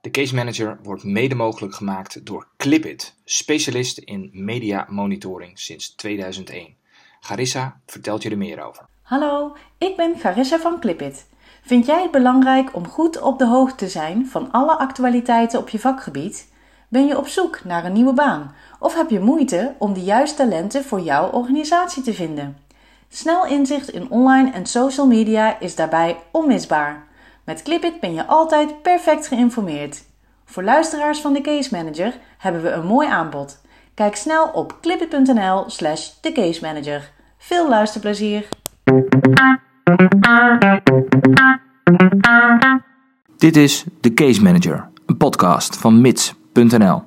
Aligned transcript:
De 0.00 0.10
Case 0.10 0.34
Manager 0.34 0.78
wordt 0.82 1.04
mede 1.04 1.34
mogelijk 1.34 1.74
gemaakt 1.74 2.26
door 2.26 2.48
Clipit, 2.56 3.14
specialist 3.24 3.98
in 3.98 4.30
media 4.32 4.86
monitoring 4.88 5.58
sinds 5.58 5.94
2001. 5.94 6.74
Garissa 7.20 7.80
vertelt 7.86 8.22
je 8.22 8.30
er 8.30 8.38
meer 8.38 8.62
over. 8.62 8.84
Hallo, 9.02 9.56
ik 9.78 9.96
ben 9.96 10.18
Garissa 10.18 10.58
van 10.58 10.80
Clipit. 10.80 11.26
Vind 11.62 11.86
jij 11.86 12.02
het 12.02 12.10
belangrijk 12.10 12.74
om 12.74 12.88
goed 12.88 13.20
op 13.20 13.38
de 13.38 13.46
hoogte 13.46 13.76
te 13.76 13.88
zijn 13.88 14.26
van 14.26 14.50
alle 14.50 14.78
actualiteiten 14.78 15.58
op 15.58 15.68
je 15.68 15.78
vakgebied? 15.78 16.52
Ben 16.88 17.06
je 17.06 17.18
op 17.18 17.26
zoek 17.26 17.64
naar 17.64 17.84
een 17.84 17.92
nieuwe 17.92 18.14
baan 18.14 18.54
of 18.78 18.94
heb 18.94 19.10
je 19.10 19.20
moeite 19.20 19.74
om 19.78 19.92
de 19.92 20.02
juiste 20.02 20.36
talenten 20.36 20.84
voor 20.84 21.00
jouw 21.00 21.30
organisatie 21.30 22.02
te 22.02 22.14
vinden? 22.14 22.56
Snel 23.08 23.46
inzicht 23.46 23.90
in 23.90 24.10
online 24.10 24.50
en 24.50 24.66
social 24.66 25.06
media 25.06 25.60
is 25.60 25.74
daarbij 25.74 26.18
onmisbaar. 26.30 27.08
Met 27.50 27.62
Clipit 27.62 28.00
ben 28.00 28.14
je 28.14 28.26
altijd 28.26 28.82
perfect 28.82 29.26
geïnformeerd. 29.26 30.04
Voor 30.44 30.62
luisteraars 30.62 31.20
van 31.20 31.32
de 31.32 31.40
Case 31.40 31.74
Manager 31.76 32.18
hebben 32.38 32.62
we 32.62 32.70
een 32.70 32.86
mooi 32.86 33.08
aanbod. 33.08 33.60
Kijk 33.94 34.16
snel 34.16 34.48
op 34.48 34.78
clipit.nl/slash 34.80 36.10
Manager. 36.60 37.12
Veel 37.38 37.68
luisterplezier! 37.68 38.48
Dit 43.36 43.56
is 43.56 43.84
de 44.00 44.14
Case 44.14 44.42
Manager, 44.42 44.88
een 45.06 45.16
podcast 45.16 45.76
van 45.76 46.00
mits.nl. 46.00 47.02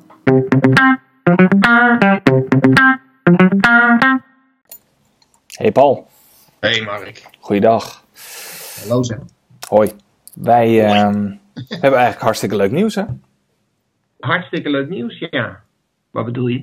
Hey 5.47 5.71
Paul. 5.71 6.07
Hey 6.59 6.81
Mark. 6.81 7.29
Goeiedag. 7.39 8.03
Hallo 8.81 9.03
zeg. 9.03 9.17
Hoi. 9.69 9.91
Wij 10.33 10.85
ehm, 10.85 11.31
hebben 11.67 11.79
eigenlijk 11.99 12.19
hartstikke 12.21 12.55
leuk 12.55 12.71
nieuws, 12.71 12.95
hè? 12.95 13.03
Hartstikke 14.19 14.69
leuk 14.69 14.89
nieuws, 14.89 15.19
ja. 15.29 15.61
Wat 16.11 16.25
bedoel 16.25 16.47
je? 16.47 16.59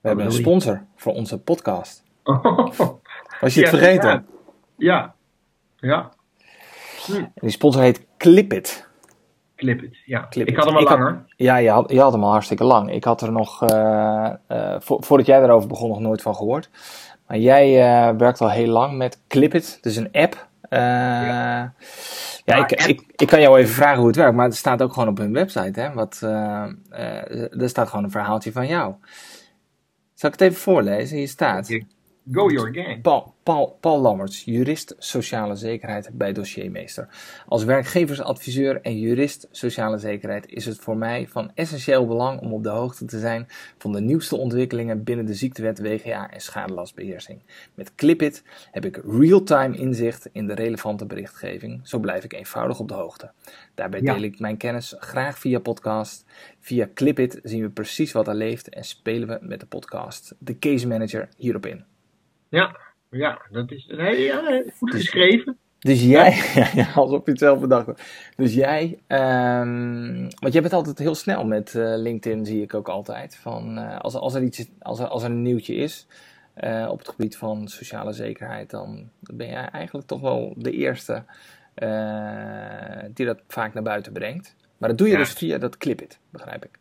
We 0.00 0.08
hebben 0.08 0.24
een 0.26 0.30
je? 0.32 0.36
sponsor 0.38 0.82
voor 0.96 1.12
onze 1.12 1.38
podcast. 1.38 2.04
Was 3.40 3.54
je 3.54 3.60
het 3.60 3.70
Ja, 3.70 3.78
vergeten? 3.78 4.26
Ja. 4.76 5.14
Ja. 5.76 6.10
En 7.08 7.32
die 7.34 7.50
sponsor 7.50 7.82
heet 7.82 8.06
Clipit. 8.16 8.88
Clip 9.56 9.82
it. 9.82 9.96
Ja. 10.04 10.26
Clip 10.30 10.46
ik 10.48 10.56
had 10.56 10.64
hem 10.64 10.74
al 10.74 10.80
Ik 10.82 10.88
had- 10.88 10.98
langer. 10.98 11.24
Ja, 11.36 11.56
je 11.56 11.70
had, 11.70 11.90
je 11.90 12.00
had 12.00 12.12
hem 12.12 12.24
al 12.24 12.30
hartstikke 12.30 12.64
lang. 12.64 12.90
Ik 12.92 13.04
had 13.04 13.20
er 13.20 13.32
nog, 13.32 13.62
eh, 13.62 14.32
eh, 14.46 14.80
vo- 14.80 15.00
voordat 15.00 15.26
jij 15.26 15.42
erover 15.42 15.68
begon, 15.68 15.88
nog 15.88 16.00
nooit 16.00 16.22
van 16.22 16.34
gehoord. 16.34 16.70
Maar 17.26 17.38
jij 17.38 17.82
eh, 17.82 18.16
werkt 18.16 18.40
al 18.40 18.50
heel 18.50 18.66
lang 18.68 18.96
met 18.96 19.20
Clipit, 19.28 19.78
dus 19.82 19.96
een 19.96 20.08
app. 20.12 20.46
Eh, 20.68 20.80
ja, 20.80 21.74
Ja, 22.44 22.66
ik, 22.66 22.72
ik, 22.86 23.02
ik 23.16 23.26
kan 23.26 23.40
jou 23.40 23.58
even 23.58 23.74
vragen 23.74 23.98
hoe 23.98 24.06
het 24.06 24.16
werkt, 24.16 24.34
maar 24.34 24.44
het 24.44 24.56
staat 24.56 24.82
ook 24.82 24.92
gewoon 24.92 25.08
op 25.08 25.18
hun 25.18 25.32
website. 25.32 25.80
Hè? 25.80 25.92
Wat, 25.92 26.20
eh, 26.22 26.64
eh, 26.90 27.60
er 27.60 27.68
staat 27.68 27.88
gewoon 27.88 28.04
een 28.04 28.10
verhaaltje 28.10 28.52
van 28.52 28.66
jou. 28.66 28.94
Zal 30.14 30.30
ik 30.30 30.38
het 30.38 30.48
even 30.48 30.60
voorlezen? 30.62 31.16
Hier 31.16 31.28
staat. 31.28 31.68
Go 32.32 32.50
your 32.50 32.72
gang. 32.72 33.02
Paul, 33.02 33.34
Paul, 33.42 33.76
Paul 33.80 34.00
Lammerts, 34.00 34.44
jurist 34.44 34.94
sociale 34.98 35.56
zekerheid 35.56 36.10
bij 36.12 36.32
Dossiermeester. 36.32 37.08
Als 37.46 37.64
werkgeversadviseur 37.64 38.80
en 38.80 38.98
jurist 38.98 39.48
sociale 39.50 39.98
zekerheid 39.98 40.46
is 40.48 40.64
het 40.64 40.78
voor 40.78 40.96
mij 40.96 41.28
van 41.28 41.50
essentieel 41.54 42.06
belang 42.06 42.40
om 42.40 42.52
op 42.52 42.62
de 42.62 42.68
hoogte 42.68 43.04
te 43.04 43.18
zijn 43.18 43.46
van 43.78 43.92
de 43.92 44.00
nieuwste 44.00 44.36
ontwikkelingen 44.36 45.04
binnen 45.04 45.26
de 45.26 45.34
ziektewet 45.34 45.80
WGA 45.80 46.30
en 46.30 46.40
schadelastbeheersing. 46.40 47.42
Met 47.74 47.94
Clipit 47.94 48.42
heb 48.70 48.84
ik 48.84 49.00
real-time 49.06 49.76
inzicht 49.76 50.28
in 50.32 50.46
de 50.46 50.54
relevante 50.54 51.06
berichtgeving. 51.06 51.80
Zo 51.82 51.98
blijf 51.98 52.24
ik 52.24 52.32
eenvoudig 52.32 52.80
op 52.80 52.88
de 52.88 52.94
hoogte. 52.94 53.30
Daarbij 53.74 54.00
Ja. 54.00 54.12
deel 54.14 54.22
ik 54.22 54.38
mijn 54.38 54.56
kennis 54.56 54.94
graag 54.98 55.38
via 55.38 55.58
podcast. 55.58 56.24
Via 56.60 56.88
Clipit 56.94 57.40
zien 57.42 57.62
we 57.62 57.70
precies 57.70 58.12
wat 58.12 58.28
er 58.28 58.34
leeft 58.34 58.68
en 58.68 58.84
spelen 58.84 59.28
we 59.28 59.38
met 59.40 59.60
de 59.60 59.66
podcast, 59.66 60.34
de 60.38 60.58
case 60.58 60.86
manager, 60.86 61.28
hierop 61.36 61.66
in. 61.66 61.84
Ja. 62.56 62.76
Ja, 63.10 63.40
dat 63.50 63.70
is 63.70 63.84
ja, 63.88 64.62
goed 64.76 64.90
geschreven. 64.90 65.58
Dus 65.78 66.02
jij, 66.02 66.42
ja. 66.74 66.92
alsof 66.94 67.24
je 67.24 67.30
het 67.30 67.40
zelf 67.40 67.60
bedacht. 67.60 68.02
Dus 68.36 68.54
jij, 68.54 68.98
ehm, 69.06 70.20
want 70.38 70.52
jij 70.52 70.62
bent 70.62 70.72
altijd 70.72 70.98
heel 70.98 71.14
snel 71.14 71.44
met 71.44 71.74
eh, 71.74 71.94
LinkedIn, 71.96 72.46
zie 72.46 72.62
ik 72.62 72.74
ook 72.74 72.88
altijd. 72.88 73.36
Van, 73.36 73.78
eh, 73.78 73.98
als, 73.98 74.14
als, 74.14 74.34
er 74.34 74.42
iets, 74.42 74.68
als, 74.78 74.98
er, 74.98 75.06
als 75.06 75.22
er 75.22 75.30
een 75.30 75.42
nieuwtje 75.42 75.74
is 75.74 76.06
eh, 76.54 76.88
op 76.90 76.98
het 76.98 77.08
gebied 77.08 77.36
van 77.36 77.68
sociale 77.68 78.12
zekerheid, 78.12 78.70
dan 78.70 79.08
ben 79.20 79.46
jij 79.48 79.68
eigenlijk 79.68 80.06
toch 80.06 80.20
wel 80.20 80.54
de 80.56 80.70
eerste 80.70 81.24
die 83.14 83.26
dat 83.26 83.38
vaak 83.48 83.74
naar 83.74 83.82
buiten 83.82 84.12
brengt. 84.12 84.56
Maar 84.78 84.88
dat 84.88 84.98
doe 84.98 85.06
je 85.06 85.12
Ja. 85.12 85.18
dus 85.18 85.32
via 85.32 85.58
dat 85.58 85.76
Clipit, 85.76 86.18
begrijp 86.30 86.64
ik. 86.64 86.78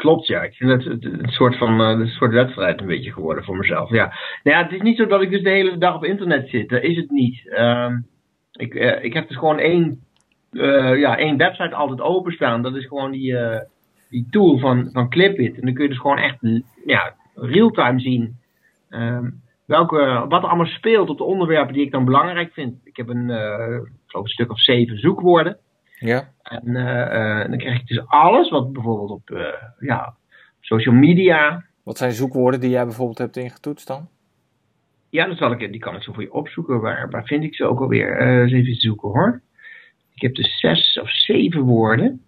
Klopt, 0.00 0.26
ja. 0.26 0.42
Ik 0.42 0.54
vind 0.54 0.70
het 0.70 0.84
het- 0.84 1.04
een 1.04 1.28
soort 1.30 1.56
van 1.56 1.80
eh, 1.80 1.88
een 1.88 2.08
soort 2.08 2.32
wedstrijd 2.32 2.80
een 2.80 2.86
beetje 2.86 3.12
geworden 3.12 3.44
voor 3.44 3.56
mezelf. 3.56 3.90
Ja. 3.90 4.04
Nou 4.42 4.56
ja, 4.56 4.62
het 4.62 4.72
is 4.72 4.80
niet 4.80 4.96
zo 4.96 5.06
dat 5.06 5.22
ik 5.22 5.30
dus 5.30 5.42
de 5.42 5.50
hele 5.50 5.78
dag 5.78 5.94
op 5.94 6.04
internet 6.04 6.48
zit. 6.48 6.68
Dat 6.68 6.82
is 6.82 6.96
het 6.96 7.10
niet. 7.10 7.48
Ehm, 7.48 7.98
ik, 8.52 8.74
eh, 8.74 9.04
ik 9.04 9.12
heb 9.12 9.28
dus 9.28 9.36
gewoon 9.36 9.58
één, 9.58 10.00
eh, 10.52 10.98
ja, 10.98 11.18
één 11.18 11.36
website 11.36 11.74
altijd 11.74 12.00
openstaan. 12.00 12.62
Dat 12.62 12.74
is 12.76 12.86
gewoon 12.86 13.10
die, 13.10 13.36
die 14.10 14.26
tool 14.30 14.58
van, 14.58 14.88
van 14.92 15.08
Clipit. 15.10 15.54
En 15.56 15.60
dan 15.64 15.74
kun 15.74 15.82
je 15.82 15.88
dus 15.90 16.00
gewoon 16.00 16.18
echt 16.18 16.38
ja, 16.86 17.14
real-time 17.34 18.00
zien 18.00 18.36
ehm, 18.90 19.30
welke, 19.66 20.24
wat 20.28 20.42
er 20.42 20.48
allemaal 20.48 20.66
speelt 20.66 21.08
op 21.10 21.18
de 21.18 21.24
onderwerpen 21.24 21.74
die 21.74 21.84
ik 21.84 21.92
dan 21.92 22.04
belangrijk 22.04 22.52
vind. 22.52 22.80
Ik 22.84 22.96
heb 22.96 23.08
een, 23.08 23.28
geloof 24.06 24.24
een 24.24 24.30
stuk 24.30 24.50
of 24.50 24.60
zeven 24.60 24.98
zoekwoorden. 24.98 25.56
Ja. 26.00 26.32
En 26.42 26.76
eh, 26.76 27.40
eh, 27.40 27.48
dan 27.48 27.58
krijg 27.58 27.80
ik 27.80 27.86
dus 27.86 28.06
alles 28.06 28.50
wat 28.50 28.72
bijvoorbeeld 28.72 29.10
op 29.10 29.30
eh, 29.30 29.62
ja, 29.78 30.14
social 30.60 30.94
media. 30.94 31.64
Wat 31.82 31.98
zijn 31.98 32.12
zoekwoorden 32.12 32.60
die 32.60 32.70
jij 32.70 32.84
bijvoorbeeld 32.84 33.18
hebt 33.18 33.36
ingetoetst 33.36 33.86
dan? 33.86 34.08
Ja, 35.10 35.26
dat 35.26 35.36
zal 35.36 35.52
ik, 35.52 35.58
die 35.58 35.80
kan 35.80 35.96
ik 35.96 36.02
zo 36.02 36.12
voor 36.12 36.22
je 36.22 36.32
opzoeken. 36.32 36.80
Waar, 36.80 37.10
waar 37.10 37.24
vind 37.24 37.44
ik 37.44 37.54
ze 37.54 37.64
ook 37.64 37.80
alweer? 37.80 38.20
Eens 38.20 38.52
even 38.52 38.74
zoeken 38.74 39.08
hoor. 39.08 39.40
Ik 40.14 40.22
heb 40.22 40.34
dus 40.34 40.58
zes 40.58 41.00
of 41.02 41.10
zeven 41.10 41.60
woorden. 41.60 42.24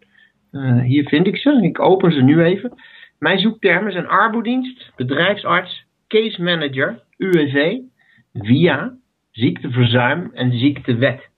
Hier 0.83 1.09
vind 1.09 1.27
ik 1.27 1.37
ze. 1.37 1.59
Ik 1.63 1.81
open 1.81 2.13
ze 2.13 2.23
nu 2.23 2.43
even. 2.43 2.73
Mijn 3.19 3.39
zoektermen 3.39 3.93
zijn 3.93 4.07
arbodienst, 4.07 4.93
bedrijfsarts, 4.97 5.85
case 6.09 6.43
manager, 6.43 7.03
UWV, 7.17 7.79
via, 8.33 8.97
ziekteverzuim 9.31 10.31
en 10.35 10.59
ziektewet. 10.59 11.31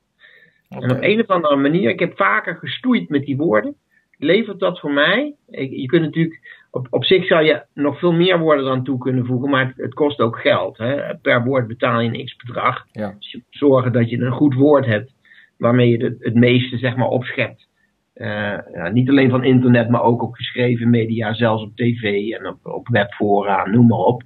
En 0.69 0.91
op 0.91 0.99
een 1.01 1.21
of 1.21 1.27
andere 1.27 1.57
manier, 1.57 1.91
ik 1.91 2.01
heb 2.01 2.17
vaker 2.17 2.57
gestoeid 2.57 3.09
met 3.09 3.25
die 3.25 3.37
woorden, 3.37 3.75
levert 4.19 4.59
dat 4.59 4.81
voor 4.81 4.93
mij. 4.93 5.35
Je 5.51 5.87
kunt 5.87 6.03
natuurlijk, 6.03 6.67
op, 6.71 6.87
op 6.91 7.05
zich 7.05 7.27
zou 7.27 7.45
je 7.45 7.63
nog 7.75 7.99
veel 7.99 8.13
meer 8.13 8.39
woorden 8.39 8.65
eraan 8.65 8.85
toe 8.85 8.99
kunnen 8.99 9.27
voegen, 9.27 9.51
maar 9.51 9.67
het, 9.67 9.77
het 9.77 9.95
kost 9.95 10.21
ook 10.21 10.41
geld. 10.41 10.79
Hè? 10.79 11.17
Per 11.17 11.45
woord 11.45 11.67
betaal 11.67 12.01
je 12.01 12.09
een 12.09 12.25
x 12.25 12.37
bedrag. 12.37 12.87
Ja. 12.93 13.15
Dus 13.19 13.31
je 13.31 13.37
moet 13.37 13.47
zorgen 13.59 13.93
dat 13.93 14.11
je 14.11 14.21
een 14.21 14.33
goed 14.33 14.55
woord 14.55 14.87
hebt 14.87 15.13
waarmee 15.59 15.91
je 15.91 16.05
het, 16.05 16.17
het 16.19 16.35
meeste 16.35 16.79
zeg 16.79 16.97
maar 16.97 17.09
opschept. 17.09 17.69
Eh, 18.15 18.59
ja, 18.73 18.89
niet 18.89 19.09
alleen 19.09 19.31
van 19.31 19.45
internet, 19.45 19.89
maar 19.89 20.03
ook 20.03 20.23
op 20.23 20.35
geschreven 20.35 20.91
media, 20.91 21.35
zelfs 21.35 21.63
op 21.63 21.77
tv 21.77 22.31
en 22.31 22.47
op, 22.47 22.67
op 22.67 22.89
webfora, 22.89 23.67
noem 23.67 23.87
maar 23.87 23.99
op. 23.99 24.23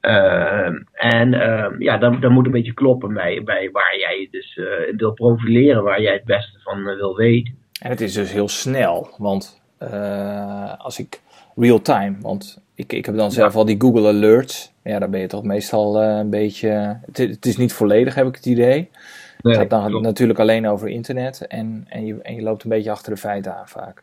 Eh, 0.00 0.66
en 0.92 1.34
eh, 1.34 1.66
ja, 1.78 1.98
dat, 1.98 2.22
dat 2.22 2.30
moet 2.30 2.46
een 2.46 2.52
beetje 2.52 2.74
kloppen 2.74 3.14
bij, 3.14 3.42
bij 3.44 3.68
waar 3.72 3.98
jij 3.98 4.20
je 4.20 4.28
dus 4.30 4.56
eh, 4.56 4.96
wil 4.96 5.12
profileren, 5.12 5.82
waar 5.82 6.02
jij 6.02 6.12
het 6.12 6.24
beste 6.24 6.58
van 6.58 6.88
eh, 6.88 6.96
wil 6.96 7.16
weten. 7.16 7.54
En 7.80 7.90
het 7.90 8.00
is 8.00 8.12
dus 8.12 8.32
heel 8.32 8.48
snel, 8.48 9.14
want 9.18 9.62
eh, 9.78 10.78
als 10.78 10.98
ik 10.98 11.20
real-time, 11.56 12.16
want 12.20 12.62
ik, 12.74 12.92
ik 12.92 13.06
heb 13.06 13.16
dan 13.16 13.32
zelf 13.32 13.56
al 13.56 13.64
die 13.64 13.80
Google 13.80 14.08
Alerts. 14.08 14.72
Ja, 14.82 14.98
daar 14.98 15.10
ben 15.10 15.20
je 15.20 15.26
toch 15.26 15.44
meestal 15.44 16.02
een 16.02 16.30
beetje. 16.30 17.00
Het, 17.06 17.18
het 17.18 17.46
is 17.46 17.56
niet 17.56 17.72
volledig, 17.72 18.14
heb 18.14 18.26
ik 18.26 18.34
het 18.34 18.46
idee. 18.46 18.90
Het 19.42 19.56
gaat 19.56 19.70
dan 19.70 19.86
klopt. 19.86 20.04
natuurlijk 20.04 20.38
alleen 20.38 20.68
over 20.68 20.88
internet 20.88 21.46
en, 21.46 21.86
en, 21.88 22.06
je, 22.06 22.22
en 22.22 22.34
je 22.34 22.42
loopt 22.42 22.62
een 22.64 22.70
beetje 22.70 22.90
achter 22.90 23.12
de 23.12 23.20
feiten 23.20 23.56
aan 23.56 23.68
vaak. 23.68 24.02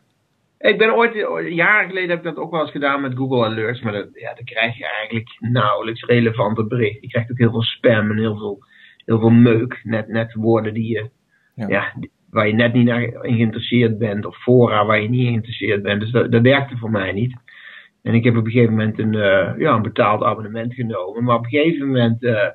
Ik 0.58 0.78
ben 0.78 0.94
ooit, 0.94 1.14
jaren 1.54 1.88
geleden 1.88 2.08
heb 2.08 2.18
ik 2.18 2.24
dat 2.24 2.36
ook 2.36 2.50
wel 2.50 2.60
eens 2.60 2.70
gedaan 2.70 3.00
met 3.00 3.16
Google 3.16 3.44
Alerts, 3.44 3.80
maar 3.80 3.92
dat, 3.92 4.08
ja, 4.12 4.34
dan 4.34 4.44
krijg 4.44 4.78
je 4.78 4.86
eigenlijk 4.86 5.36
nauwelijks 5.38 6.04
relevante 6.04 6.66
berichten. 6.66 7.02
Je 7.02 7.08
krijgt 7.08 7.30
ook 7.30 7.38
heel 7.38 7.50
veel 7.50 7.62
spam 7.62 8.10
en 8.10 8.18
heel 8.18 8.36
veel, 8.36 8.64
heel 9.04 9.18
veel 9.18 9.30
meuk, 9.30 9.80
net, 9.82 10.08
net 10.08 10.34
woorden 10.34 10.74
die 10.74 10.88
je, 10.92 11.10
Ja. 11.54 11.92
waar 12.30 12.46
je 12.46 12.54
net 12.54 12.72
niet 12.72 12.86
naar 12.86 13.02
in 13.02 13.34
geïnteresseerd 13.34 13.98
bent, 13.98 14.26
of 14.26 14.36
fora 14.36 14.86
waar 14.86 15.00
je 15.00 15.08
niet 15.08 15.20
in 15.20 15.26
geïnteresseerd 15.26 15.82
bent. 15.82 16.00
Dus 16.00 16.10
dat, 16.10 16.32
dat 16.32 16.42
werkte 16.42 16.76
voor 16.76 16.90
mij 16.90 17.12
niet. 17.12 17.36
En 18.02 18.14
ik 18.14 18.24
heb 18.24 18.36
op 18.36 18.44
een 18.44 18.50
gegeven 18.50 18.74
moment 18.74 18.98
een, 18.98 19.14
eh, 19.14 19.58
ja, 19.58 19.74
een 19.74 19.82
betaald 19.82 20.22
abonnement 20.22 20.74
genomen, 20.74 21.24
maar 21.24 21.36
op 21.36 21.44
een 21.44 21.50
gegeven 21.50 21.86
moment 21.86 22.24
eh, 22.24 22.48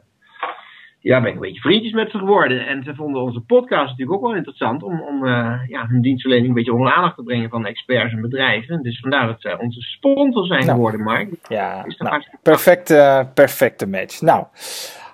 ja, 1.04 1.20
ben 1.20 1.30
ik 1.30 1.36
een 1.36 1.42
beetje 1.42 1.62
vriendjes 1.62 1.94
met 1.94 2.12
ze 2.12 2.18
geworden. 2.18 2.68
En 2.68 2.84
ze 2.84 2.96
vonden 2.96 3.22
onze 3.22 3.40
podcast 3.40 3.90
natuurlijk 3.90 4.18
ook 4.18 4.22
wel 4.22 4.36
interessant 4.36 4.84
om, 4.84 5.02
om 5.02 5.26
eh, 5.26 5.60
ja, 5.68 5.88
hun 5.88 6.02
dienstverlening 6.02 6.50
een 6.50 6.56
beetje 6.56 6.72
onder 6.74 6.88
de 6.88 6.94
aandacht 6.96 7.16
te 7.16 7.24
brengen 7.24 7.50
van 7.50 7.66
experts 7.66 8.14
en 8.14 8.22
bedrijven. 8.22 8.84
Dus 8.84 9.00
vandaar 9.00 9.28
dat 9.28 9.42
zij 9.42 9.58
onze 9.58 9.82
sponsor 9.82 10.46
zijn 10.46 10.60
Nou. 10.66 10.72
geworden, 10.72 11.02
Mark. 11.02 11.30
Ja, 11.48 11.86
Is 11.86 11.98
nou, 11.98 12.10
hartstikke 12.12 12.40
perfecte, 12.44 13.28
perfecte 13.34 13.88
match. 13.88 14.22
Nou, 14.22 14.46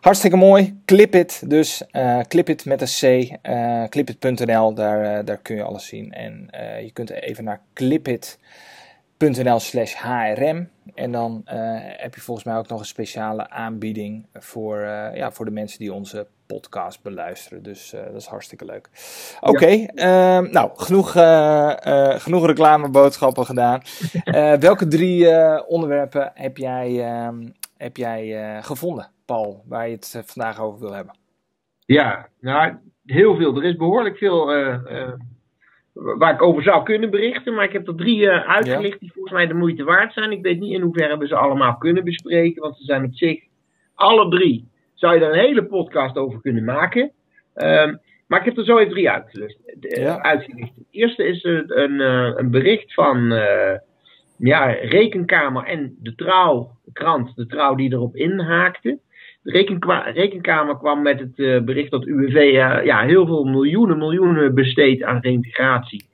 Hartstikke 0.02 0.38
mooi. 0.38 0.80
Clipit 0.86 1.50
dus. 1.50 1.84
Uh, 1.92 2.20
Clipit 2.20 2.66
met 2.66 2.82
een 2.82 2.88
C. 3.28 3.32
Uh, 3.44 3.84
clipit.nl, 3.84 4.74
daar, 4.74 5.26
daar 5.26 5.38
kun 5.38 5.56
je 5.56 5.64
alles 5.64 5.88
zien. 5.88 6.12
En 6.12 6.48
je 6.84 6.92
kunt 6.94 7.10
even 7.10 7.44
naar 7.44 7.62
clipit.nl 7.74 8.69
slash 9.58 9.94
hrm. 9.96 10.68
En 10.96 11.12
dan 11.12 11.42
heb 11.98 12.16
je 12.16 12.22
volgens 12.22 12.46
mij 12.46 12.58
ook 12.58 12.68
nog 12.68 12.80
een 12.80 12.86
speciale 12.86 13.50
aanbieding 13.50 14.28
voor, 14.34 14.80
ja, 15.14 15.32
voor 15.32 15.46
de 15.46 15.52
mensen 15.52 15.80
die 15.80 15.94
onze 15.94 16.28
podcast 16.48 17.02
beluisteren. 17.02 17.64
Dus 17.64 17.90
dat 17.90 18.16
is 18.16 18.26
hartstikke 18.26 18.66
leuk. 18.66 18.90
Oké, 19.40 19.86
ehm, 19.86 20.52
nou, 20.52 20.72
genoeg, 20.76 21.12
genoeg 22.22 22.46
reclameboodschappen 22.46 23.46
gedaan. 23.46 23.82
welke 24.60 24.88
drie 24.88 25.28
onderwerpen 25.68 26.32
heb 26.34 26.58
jij, 26.58 27.06
ehm, 27.06 27.48
heb 27.78 27.98
jij 27.98 28.58
gevonden? 28.64 29.12
Paul, 29.30 29.64
waar 29.66 29.88
je 29.88 29.96
het 29.96 30.14
eh, 30.16 30.22
vandaag 30.26 30.60
over 30.60 30.80
wil 30.80 30.94
hebben? 30.94 31.18
Ja, 31.86 32.28
nou, 32.40 32.78
heel 33.06 33.36
veel. 33.36 33.56
Er 33.56 33.64
is 33.64 33.76
behoorlijk 33.76 34.18
veel 34.18 34.52
waar 36.18 36.34
ik 36.34 36.42
over 36.42 36.64
zou 36.64 36.84
kunnen 36.84 37.10
berichten. 37.10 37.54
Maar 37.54 37.66
ik 37.66 37.74
heb 37.74 37.88
er 37.88 37.96
drie 37.96 38.22
uh, 38.22 38.50
uitgelicht 38.50 39.00
die 39.00 39.12
volgens 39.12 39.34
mij 39.34 39.48
de 39.48 39.54
moeite 39.54 39.84
waard 39.84 40.14
zijn. 40.14 40.32
Ik 40.32 40.42
weet 40.42 40.60
niet 40.60 40.74
in 40.74 40.82
hoeverre 40.82 41.18
we 41.18 41.28
ze 41.28 41.36
allemaal 41.36 41.78
kunnen 41.78 42.04
bespreken. 42.04 42.62
Want 42.62 42.78
ze 42.78 42.84
zijn 42.84 43.04
op 43.04 43.14
zich, 43.14 43.44
alle 43.96 44.30
drie, 44.30 44.68
zou 44.94 45.14
je 45.14 45.20
daar 45.20 45.32
een 45.32 45.40
hele 45.40 45.66
podcast 45.66 46.18
over 46.18 46.42
kunnen 46.42 46.64
maken. 46.64 47.12
Um, 47.56 48.00
maar 48.28 48.40
ik 48.40 48.46
heb 48.46 48.58
er 48.58 48.66
zo 48.66 48.78
even 48.78 48.92
drie 48.92 49.10
uitgelicht. 49.10 49.58
Ja. 49.80 50.22
uitgelicht. 50.22 50.76
Het 50.76 50.88
eerste 50.92 51.24
is 51.24 51.44
een, 51.44 52.00
een 52.40 52.52
bericht 52.52 52.94
van 52.94 53.34
ja, 54.38 54.66
Rekenkamer 54.66 55.64
en 55.64 55.96
de 56.00 56.16
Trouw, 56.16 56.78
de 56.86 56.92
krant, 56.92 57.36
de 57.36 57.46
Trouw 57.46 57.76
die 57.76 57.94
erop 57.94 58.16
inhaakte. 58.16 59.00
Rekenkamer 60.14 60.78
kwam 60.78 61.02
met 61.02 61.20
het 61.20 61.38
uh, 61.38 61.62
bericht 61.62 61.92
dat 61.92 62.06
UWV 62.06 62.36
uh, 62.36 62.86
ja, 62.86 63.02
heel 63.02 63.26
veel 63.26 63.44
miljoenen, 63.44 63.98
miljoenen 63.98 64.56
besteedt 64.56 65.04
aan 65.04 65.20
reintegratie. 65.22 66.08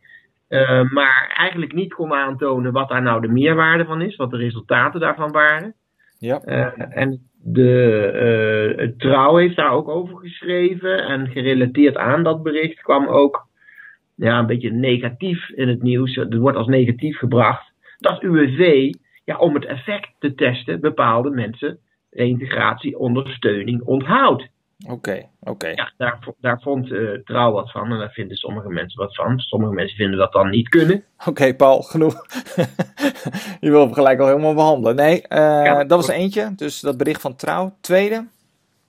Uh, 0.49 0.91
maar 0.91 1.33
eigenlijk 1.37 1.73
niet 1.73 1.93
kon 1.93 2.13
aantonen 2.13 2.71
wat 2.71 2.89
daar 2.89 3.01
nou 3.01 3.21
de 3.21 3.27
meerwaarde 3.27 3.85
van 3.85 4.01
is, 4.01 4.15
wat 4.15 4.31
de 4.31 4.37
resultaten 4.37 4.99
daarvan 4.99 5.31
waren. 5.31 5.73
Ja. 6.19 6.41
en 6.89 7.21
de 7.43 8.73
het 8.77 8.99
Trouw 8.99 9.35
heeft 9.35 9.55
daar 9.55 9.71
ook 9.71 9.87
over 9.87 10.17
geschreven. 10.17 11.05
En 11.05 11.27
gerelateerd 11.27 11.97
aan 11.97 12.23
dat 12.23 12.43
bericht 12.43 12.81
kwam 12.81 13.07
ook 13.07 13.47
ja, 14.15 14.39
een 14.39 14.45
beetje 14.45 14.71
negatief 14.71 15.49
in 15.49 15.67
het 15.67 15.81
nieuws. 15.81 16.15
Het 16.15 16.35
wordt 16.35 16.57
als 16.57 16.67
negatief 16.67 17.17
gebracht 17.17 17.73
dat 17.97 18.23
UWV, 18.23 18.93
ja, 19.25 19.37
om 19.37 19.53
het 19.53 19.65
effect 19.65 20.09
te 20.19 20.35
testen, 20.35 20.79
bepaalde 20.79 21.29
mensen 21.29 21.79
reintegratie, 22.15 22.97
ondersteuning 22.97 23.81
onthoudt. 23.81 24.47
Oké, 24.89 25.29
oké. 25.39 25.67
Ja, 25.67 25.93
daar, 25.97 26.19
daar 26.39 26.61
vond 26.61 26.91
uh, 26.91 27.11
Trouw 27.11 27.51
wat 27.51 27.71
van 27.71 27.91
en 27.91 27.97
daar 27.97 28.11
vinden 28.11 28.37
sommige 28.37 28.69
mensen 28.69 28.99
wat 28.99 29.15
van. 29.15 29.39
Sommige 29.39 29.73
mensen 29.73 29.97
vinden 29.97 30.17
dat 30.19 30.31
dan 30.31 30.49
niet 30.49 30.69
kunnen. 30.69 31.03
Oké, 31.25 31.55
Paul, 31.55 31.81
genoeg. 31.81 32.13
je 33.61 33.69
wil 33.69 33.79
hem 33.81 33.93
gelijk 33.93 34.19
al 34.19 34.27
helemaal 34.27 34.53
behandelen. 34.53 34.95
Nee, 34.95 35.23
uh, 35.29 35.77
dat 35.77 35.89
was 35.89 36.07
eentje, 36.07 36.53
dus 36.55 36.79
dat 36.79 36.97
bericht 36.97 37.21
van 37.21 37.35
Trouw. 37.35 37.75
Tweede? 37.81 38.27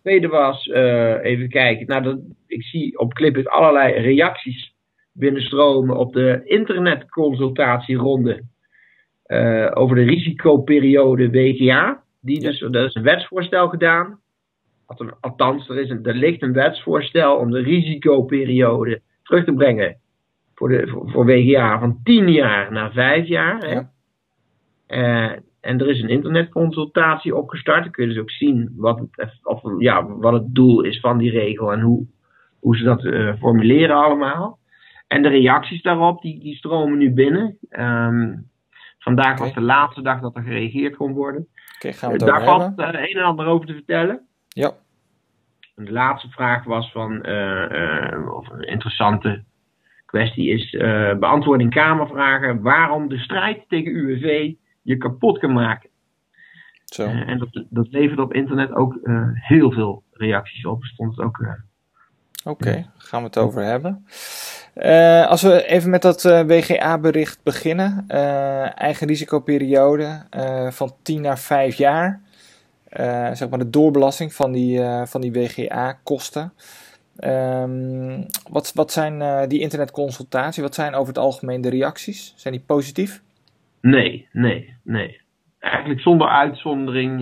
Tweede 0.02 0.29
was, 0.29 0.67
uh, 0.67 1.25
even 1.25 1.49
kijken, 1.49 1.87
nou, 1.87 2.02
dat, 2.02 2.19
ik 2.46 2.62
zie 2.62 2.99
op 2.99 3.14
Clipit 3.14 3.49
allerlei 3.49 3.93
reacties 3.93 4.75
binnenstromen 5.12 5.96
op 5.96 6.12
de 6.12 6.40
internetconsultatieronde 6.44 8.43
over 9.75 9.96
de 9.96 10.02
risicoperiode 10.05 11.31
WGA. 11.31 12.05
Die 12.26 12.40
dus, 12.40 12.61
er 12.61 12.84
is 12.84 12.94
een 12.94 13.02
wetsvoorstel 13.02 13.69
gedaan. 13.69 14.20
Althans, 15.20 15.69
er, 15.69 15.78
is 15.78 15.90
een, 15.90 16.05
er 16.05 16.14
ligt 16.14 16.43
een 16.43 16.52
wetsvoorstel 16.52 17.37
om 17.37 17.50
de 17.50 17.61
risicoperiode 17.61 19.00
terug 19.23 19.44
te 19.44 19.52
brengen 19.52 19.96
voor, 20.55 20.69
de, 20.69 20.88
voor, 20.88 21.11
voor 21.11 21.26
WGA 21.26 21.78
van 21.78 22.00
10 22.02 22.32
jaar 22.32 22.73
naar 22.73 22.93
5 22.93 23.26
jaar. 23.26 23.58
Hè? 23.58 23.81
Uh, 24.88 25.38
en 25.61 25.81
er 25.81 25.88
is 25.88 26.02
een 26.02 26.08
internetconsultatie 26.08 27.37
opgestart. 27.37 27.82
Dan 27.82 27.93
kun 27.93 28.08
je 28.08 28.12
dus 28.12 28.23
ook 28.23 28.31
zien 28.31 28.72
wat 28.76 28.99
het, 29.11 29.38
of, 29.43 29.62
ja, 29.79 30.06
wat 30.06 30.32
het 30.32 30.55
doel 30.55 30.81
is 30.82 31.00
van 31.00 31.19
die 31.19 31.31
regel 31.31 31.72
en 31.72 31.81
hoe, 31.81 32.06
hoe 32.61 32.76
ze 32.76 32.84
dat 32.84 33.05
uh, 33.05 33.34
formuleren 33.38 33.96
allemaal. 33.96 34.58
En 35.06 35.22
de 35.22 35.29
reacties 35.29 35.82
daarop, 35.82 36.22
die, 36.22 36.40
die 36.40 36.56
stromen 36.56 36.99
nu 36.99 37.12
binnen. 37.12 37.58
Um, 37.70 38.50
vandaag 38.99 39.32
okay. 39.32 39.46
was 39.46 39.55
de 39.55 39.61
laatste 39.61 40.02
dag 40.02 40.20
dat 40.20 40.37
er 40.37 40.43
gereageerd 40.43 40.96
kon 40.96 41.12
worden. 41.12 41.49
Okay, 41.76 41.93
gaan 41.93 42.12
we 42.12 42.19
Daar 42.19 42.44
valt 42.44 42.78
uh, 42.78 42.87
een 42.87 43.17
en 43.17 43.23
ander 43.23 43.46
over 43.46 43.67
te 43.67 43.73
vertellen. 43.73 44.26
Ja. 44.49 44.73
de 45.75 45.93
laatste 45.93 46.28
vraag 46.28 46.64
was 46.64 46.93
van, 46.93 47.28
uh, 47.31 48.34
of 48.34 48.49
een 48.49 48.62
interessante 48.62 49.44
kwestie 50.06 50.49
is, 50.49 50.70
beantwoording 51.19 51.70
Kamervragen, 51.70 52.62
waarom 52.62 53.08
de 53.08 53.19
strijd 53.19 53.64
tegen 53.69 53.93
UWV 53.93 54.52
je 54.82 54.96
kapot 54.96 55.38
kan 55.38 55.52
maken. 55.52 55.90
Zo. 56.84 57.05
en 57.06 57.38
dat, 57.38 57.64
dat 57.70 57.87
levert 57.90 58.19
op 58.19 58.34
internet 58.34 58.72
ook 58.72 58.99
heel 59.32 59.72
veel 59.72 60.02
reacties 60.12 60.67
op. 60.67 60.84
Stond 60.84 61.17
het 61.17 61.26
ook 61.26 61.38
Oké, 61.38 62.69
okay, 62.69 62.87
gaan 62.96 63.20
we 63.20 63.26
het 63.26 63.38
over 63.38 63.62
hebben. 63.62 64.05
Uh, 64.76 65.26
als 65.26 65.43
we 65.43 65.67
even 65.67 65.90
met 65.90 66.02
dat 66.02 66.25
uh, 66.25 66.40
WGA-bericht 66.40 67.43
beginnen. 67.43 68.05
Uh, 68.08 68.81
eigen 68.81 69.06
risicoperiode 69.06 70.26
van 70.70 70.93
10 71.02 71.20
naar 71.20 71.38
5 71.38 71.76
jaar. 71.76 72.20
zeg 73.32 73.49
maar 73.49 73.58
de 73.58 73.70
doorbelasting 73.70 74.34
van 74.34 74.52
die, 74.52 74.81
van 75.05 75.20
die 75.20 75.32
WGA-kosten. 75.32 76.52
Um, 77.19 78.26
wat, 78.50 78.73
wat 78.75 78.93
zijn 78.93 79.49
die 79.49 79.61
internetconsultatie? 79.61 80.62
Wat 80.62 80.75
zijn 80.75 80.94
over 80.94 81.08
het 81.08 81.19
algemeen 81.19 81.61
de 81.61 81.70
reacties? 81.70 82.32
Zijn 82.37 82.55
die 82.55 82.62
positief? 82.67 83.22
Nee, 83.81 84.29
nee, 84.32 84.75
nee. 84.82 85.20
Eigenlijk 85.58 86.00
zonder 86.00 86.29
uitzondering 86.29 87.20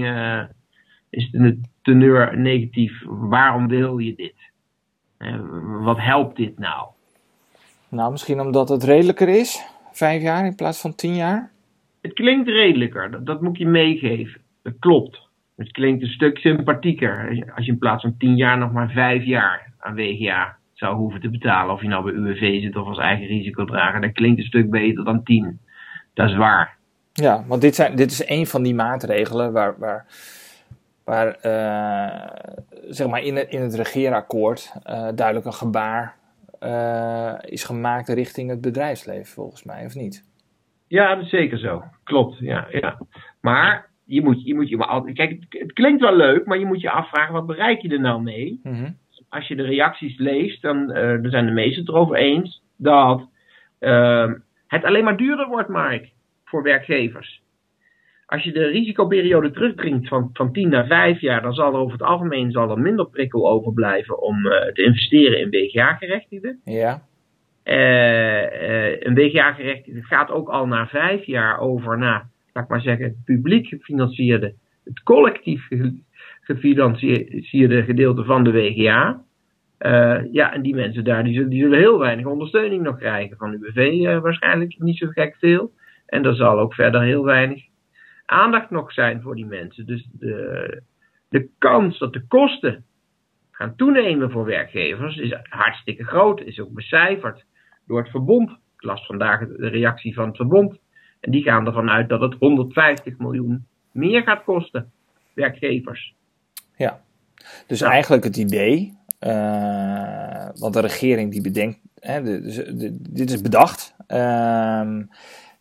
is 1.10 1.30
de 1.30 1.60
teneur 1.82 2.38
negatief. 2.38 3.02
Waarom 3.06 3.68
wil 3.68 3.98
je 3.98 4.14
dit? 4.14 4.34
wat 5.82 5.98
helpt 5.98 6.36
dit 6.36 6.58
nou? 6.58 6.94
Nou, 7.94 8.11
misschien 8.11 8.41
omdat 8.41 8.69
het 8.69 8.85
redelijker 8.85 9.29
is. 9.29 9.64
Vijf 9.93 10.23
jaar 10.23 10.46
in 10.46 10.55
plaats 10.55 10.81
van 10.81 10.94
tien 10.94 11.14
jaar. 11.14 11.50
Het 12.00 12.12
klinkt 12.12 12.49
redelijker, 12.49 13.11
dat, 13.11 13.26
dat 13.26 13.41
moet 13.41 13.58
je 13.58 13.67
meegeven. 13.67 14.41
Dat 14.62 14.73
klopt. 14.79 15.29
Het 15.56 15.73
klinkt 15.73 16.02
een 16.02 16.08
stuk 16.08 16.38
sympathieker. 16.38 17.44
Als 17.56 17.64
je 17.67 17.73
in 17.73 17.79
plaats 17.79 18.02
van 18.02 18.17
tien 18.19 18.37
jaar 18.37 18.58
nog 18.58 18.73
maar 18.73 18.91
vijf 18.91 19.25
jaar 19.25 19.73
aan 19.79 19.94
WGA 19.94 20.56
zou 20.73 20.96
hoeven 20.96 21.20
te 21.20 21.31
betalen. 21.31 21.75
Of 21.75 21.82
je 21.82 21.88
nou 21.88 22.05
bij 22.05 22.12
UWV 22.12 22.62
zit 22.62 22.76
of 22.76 22.87
als 22.87 22.99
eigen 22.99 23.26
risicodrager. 23.26 24.00
Dat 24.00 24.12
klinkt 24.12 24.38
een 24.38 24.46
stuk 24.46 24.70
beter 24.70 25.05
dan 25.05 25.23
tien. 25.23 25.58
Dat 26.14 26.29
is 26.29 26.37
waar. 26.37 26.76
Ja, 27.13 27.44
want 27.46 27.60
dit, 27.60 27.74
zijn, 27.74 27.96
dit 27.96 28.10
is 28.10 28.29
een 28.29 28.46
van 28.46 28.63
die 28.63 28.74
maatregelen 28.74 29.53
waar, 29.53 29.74
waar, 29.79 30.06
waar 31.05 31.27
uh, 31.27 32.91
zeg 32.91 33.08
maar 33.08 33.22
in, 33.22 33.36
het, 33.36 33.48
in 33.48 33.60
het 33.60 33.74
regeerakkoord 33.74 34.72
uh, 34.86 35.08
duidelijk 35.15 35.46
een 35.46 35.53
gebaar 35.53 36.17
uh, 36.64 37.34
is 37.40 37.64
gemaakt 37.64 38.08
richting 38.08 38.50
het 38.50 38.60
bedrijfsleven, 38.60 39.26
volgens 39.26 39.64
mij, 39.64 39.84
of 39.84 39.94
niet? 39.94 40.24
Ja, 40.88 41.14
dat 41.14 41.24
is 41.24 41.30
zeker 41.30 41.58
zo. 41.58 41.84
Klopt, 42.04 42.38
ja. 42.38 42.66
ja. 42.70 42.98
Maar 43.40 43.90
je 44.04 44.22
moet 44.22 44.44
je, 44.44 44.54
moet 44.54 44.68
je 44.68 44.76
maar 44.76 44.86
altijd. 44.86 45.16
Kijk, 45.16 45.44
het, 45.48 45.72
klinkt 45.72 46.00
wel 46.00 46.16
leuk, 46.16 46.46
maar 46.46 46.58
je 46.58 46.66
moet 46.66 46.80
je 46.80 46.90
afvragen: 46.90 47.32
wat 47.32 47.46
bereik 47.46 47.80
je 47.80 47.88
er 47.88 48.00
nou 48.00 48.22
mee? 48.22 48.60
Mm 48.62 48.96
Als 49.28 49.48
je 49.48 49.56
de 49.56 49.62
reacties 49.62 50.18
leest, 50.18 50.62
dan 50.62 50.96
uh, 50.96 51.18
zijn 51.22 51.46
de 51.46 51.52
meesten 51.52 51.80
het 51.80 51.88
erover 51.88 52.16
eens 52.16 52.62
dat 52.76 53.28
uh, 53.80 54.32
het 54.66 54.84
alleen 54.84 55.04
maar 55.04 55.16
duurder 55.16 55.48
wordt, 55.48 55.68
Mark, 55.68 56.10
voor 56.44 56.62
werkgevers. 56.62 57.42
Als 58.34 58.43
je 58.43 58.53
de 58.53 58.67
risicoperiode 58.67 59.50
terugbrengt 59.50 60.08
van, 60.08 60.31
van 60.32 60.53
10 60.53 60.69
naar 60.69 60.86
5 60.86 61.20
jaar, 61.20 61.43
dan 61.43 61.55
zal 61.55 61.72
er 61.72 61.79
over 61.79 61.93
het 61.93 62.03
algemeen 62.03 62.50
zal 62.50 62.70
er 62.70 62.79
minder 62.79 63.06
prikkel 63.06 63.50
overblijven 63.50 64.22
om 64.22 64.46
uh, 64.46 64.53
te 64.53 64.82
investeren 64.82 65.41
in 65.41 65.50
WGA-gerechtigden. 65.50 66.60
Ja. 66.64 67.03
Uh, 67.64 67.74
uh, 67.74 69.00
een 69.00 69.14
WGA-gerechtigde 69.14 70.03
gaat 70.03 70.31
ook 70.31 70.48
al 70.48 70.67
na 70.67 70.86
5 70.86 71.24
jaar 71.24 71.58
over 71.58 71.98
naar, 71.98 72.31
laat 72.53 72.64
ik 72.64 72.70
maar 72.70 72.81
zeggen, 72.81 73.05
het 73.05 73.24
publiek 73.24 73.67
gefinancierde, 73.67 74.55
het 74.84 75.03
collectief 75.03 75.69
gefinancierde 76.41 77.82
gedeelte 77.82 78.24
van 78.24 78.44
de 78.44 78.53
WGA. 78.53 79.22
ja, 80.32 80.53
en 80.53 80.62
die 80.62 80.74
mensen 80.74 81.05
daar, 81.05 81.24
die 81.24 81.34
zullen, 81.34 81.50
die 81.50 81.62
zullen 81.62 81.79
heel 81.79 81.98
weinig 81.98 82.26
ondersteuning 82.26 82.82
nog 82.82 82.98
krijgen 82.98 83.36
van 83.36 83.53
UWV, 83.53 84.05
waarschijnlijk 84.20 84.74
niet 84.79 84.98
zo 84.98 85.06
gek 85.06 85.36
veel. 85.38 85.72
En 86.06 86.24
er 86.24 86.34
zal 86.34 86.58
ook 86.58 86.74
verder 86.74 87.03
heel 87.03 87.24
weinig 87.24 87.72
aandacht 88.24 88.70
nog 88.70 88.93
zijn 88.93 89.22
voor 89.22 89.34
die 89.34 89.46
mensen. 89.46 89.86
Dus 89.86 90.08
de, 90.12 90.82
de 91.28 91.48
kans 91.58 91.98
dat 91.98 92.12
de 92.12 92.26
kosten 92.26 92.84
gaan 93.50 93.76
toenemen 93.76 94.31
voor 94.31 94.44
werkgevers 94.44 95.16
is 95.16 95.36
hartstikke 95.43 96.04
groot. 96.04 96.40
Is 96.40 96.60
ook 96.60 96.72
becijferd 96.72 97.44
door 97.86 97.98
het 97.98 98.10
verbond. 98.10 98.50
Ik 98.50 98.82
las 98.82 99.06
vandaag 99.06 99.40
de 99.40 99.69
reactie 99.69 100.14
van 100.14 100.26
het 100.26 100.36
verbond. 100.36 100.78
En 101.20 101.31
die 101.31 101.43
gaan 101.43 101.66
ervan 101.66 101.90
uit 101.90 102.08
dat 102.08 102.20
het 102.20 102.34
150 102.38 103.19
miljoen 103.19 103.66
meer 103.93 104.22
gaat 104.22 104.44
kosten, 104.44 104.93
werkgevers. 105.34 106.14
Ja. 106.76 107.00
Dus 107.66 107.81
eigenlijk 107.81 108.24
het 108.24 108.36
idee, 108.36 108.98
uh, 109.20 110.48
want 110.54 110.74
de 110.74 110.81
regering 110.81 111.31
die 111.31 111.43
bedenkt, 111.43 111.78
hè, 111.98 112.22
de, 112.22 112.40
de, 112.76 112.96
dit 113.10 113.31
is 113.31 113.40
bedacht. 113.40 113.94
Uh, 114.08 114.98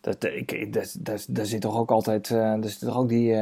dat, 0.04 0.24
ik, 0.24 0.72
dat, 0.72 0.96
dat, 1.00 1.26
daar 1.30 1.44
zit 1.44 1.60
toch 1.60 1.78
ook 1.78 1.90
altijd, 1.90 2.30
uh, 2.30 2.52
er 2.52 2.68
zit 2.68 2.80
toch 2.80 2.98
ook 2.98 3.08
die, 3.08 3.30
uh, 3.30 3.36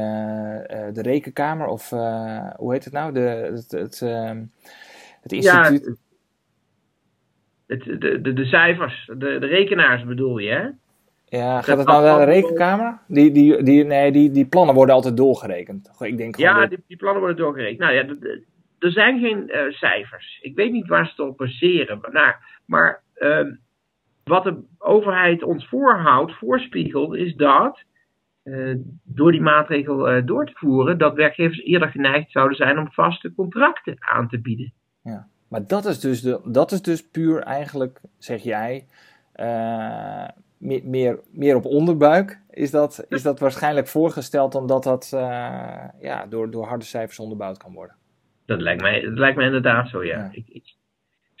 de 0.93 1.01
rekenkamer 1.01 1.67
of 1.67 1.89
hoe 2.57 2.71
heet 2.73 2.83
het 2.83 2.93
nou? 2.93 3.13
De, 3.13 3.19
het, 3.19 3.71
het, 3.71 4.01
ehm, 4.01 4.43
het 5.21 5.31
instituut. 5.31 5.85
Ja, 5.85 5.93
het, 7.67 8.01
de, 8.01 8.21
de, 8.21 8.33
de 8.33 8.45
cijfers, 8.45 9.05
de, 9.05 9.15
de 9.39 9.45
rekenaars 9.45 10.05
bedoel 10.05 10.37
je, 10.37 10.49
hè? 10.49 10.67
Ja, 11.37 11.61
gaat 11.61 11.77
het 11.77 11.87
nou 11.87 12.03
naar 12.03 12.25
de 12.25 12.31
rekenkamer? 12.31 12.99
Die, 13.07 13.31
die, 13.31 13.63
die, 13.63 13.83
nee, 13.83 14.11
die, 14.11 14.31
die 14.31 14.45
plannen 14.45 14.75
worden 14.75 14.95
altijd 14.95 15.17
doorgerekend. 15.17 15.91
Ik 15.99 16.17
denk 16.17 16.37
ja, 16.37 16.65
die, 16.65 16.83
die 16.87 16.97
plannen 16.97 17.19
worden 17.21 17.37
doorgerekend. 17.37 17.79
Nou 17.79 17.93
ja, 17.93 18.05
er 18.79 18.91
zijn 18.91 19.19
geen 19.19 19.49
uh, 19.49 19.71
cijfers. 19.71 20.39
Ik 20.41 20.55
weet 20.55 20.71
niet 20.71 20.87
waar 20.87 21.05
ze 21.05 21.11
het 21.11 21.19
op 21.19 21.37
baseren. 21.37 21.99
Nou, 22.11 22.33
maar 22.65 23.01
uh, 23.17 23.39
wat 24.23 24.43
de 24.43 24.63
overheid 24.77 25.43
ons 25.43 25.67
voorhoudt, 25.67 26.37
voorspiegelt, 26.37 27.15
is 27.15 27.35
dat 27.35 27.83
uh, 28.43 28.75
door 29.03 29.31
die 29.31 29.41
maatregel 29.41 30.15
uh, 30.15 30.25
door 30.25 30.45
te 30.45 30.51
voeren, 30.55 30.97
dat 30.97 31.15
werkgevers 31.15 31.63
eerder 31.63 31.89
geneigd 31.89 32.31
zouden 32.31 32.57
zijn 32.57 32.79
om 32.79 32.91
vaste 32.91 33.33
contracten 33.35 33.95
aan 33.99 34.29
te 34.29 34.39
bieden. 34.39 34.73
Ja, 35.03 35.27
maar 35.47 35.67
dat 35.67 35.85
is 35.85 35.99
dus, 35.99 36.21
de, 36.21 36.41
dat 36.45 36.71
is 36.71 36.81
dus 36.81 37.09
puur 37.09 37.39
eigenlijk, 37.39 38.01
zeg 38.17 38.43
jij, 38.43 38.85
meer, 40.57 40.81
meer, 40.83 41.19
meer 41.31 41.55
op 41.55 41.65
onderbuik. 41.65 42.39
Is 42.49 42.71
dat, 42.71 43.05
is 43.09 43.23
dat 43.23 43.39
waarschijnlijk 43.39 43.87
voorgesteld 43.87 44.55
omdat 44.55 44.83
dat 44.83 45.07
ja, 45.99 46.25
door, 46.29 46.51
door 46.51 46.65
harde 46.65 46.85
cijfers 46.85 47.19
onderbouwd 47.19 47.57
kan 47.57 47.73
worden? 47.73 47.95
Dat 48.45 48.61
lijkt 48.61 48.81
mij, 48.81 49.01
dat 49.01 49.17
lijkt 49.17 49.37
mij 49.37 49.45
inderdaad 49.45 49.89
zo, 49.89 50.03
ja. 50.03 50.29
Ik, 50.31 50.45
ik, 50.47 50.73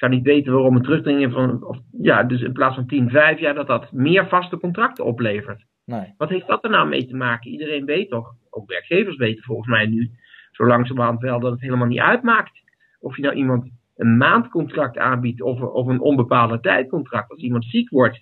zou 0.03 0.15
niet 0.15 0.25
weten 0.25 0.53
waarom 0.53 0.75
een 0.75 0.81
terugdringen 0.81 1.31
van, 1.31 1.63
of, 1.63 1.77
ja, 1.91 2.23
dus 2.23 2.41
in 2.41 2.53
plaats 2.53 2.75
van 2.75 2.87
10, 2.87 3.09
5 3.09 3.39
jaar, 3.39 3.53
dat 3.53 3.67
dat 3.67 3.91
meer 3.91 4.27
vaste 4.27 4.57
contracten 4.57 5.05
oplevert. 5.05 5.65
Nee. 5.85 6.13
Wat 6.17 6.29
heeft 6.29 6.47
dat 6.47 6.63
er 6.63 6.69
nou 6.69 6.87
mee 6.87 7.07
te 7.07 7.15
maken? 7.15 7.51
Iedereen 7.51 7.85
weet 7.85 8.09
toch, 8.09 8.35
ook 8.49 8.69
werkgevers 8.69 9.17
weten 9.17 9.43
volgens 9.43 9.67
mij 9.67 9.85
nu, 9.85 10.11
zo 10.51 10.65
langzamerhand 10.65 11.21
wel, 11.21 11.39
dat 11.39 11.51
het 11.51 11.61
helemaal 11.61 11.87
niet 11.87 11.99
uitmaakt. 11.99 12.51
Of 12.99 13.15
je 13.15 13.21
nou 13.21 13.35
iemand 13.35 13.69
een 13.95 14.17
maandcontract 14.17 14.97
aanbiedt 14.97 15.41
of, 15.41 15.61
of 15.61 15.87
een 15.87 16.01
onbepaalde 16.01 16.59
tijdcontract. 16.59 17.31
Als 17.31 17.41
iemand 17.41 17.65
ziek 17.65 17.89
wordt 17.89 18.21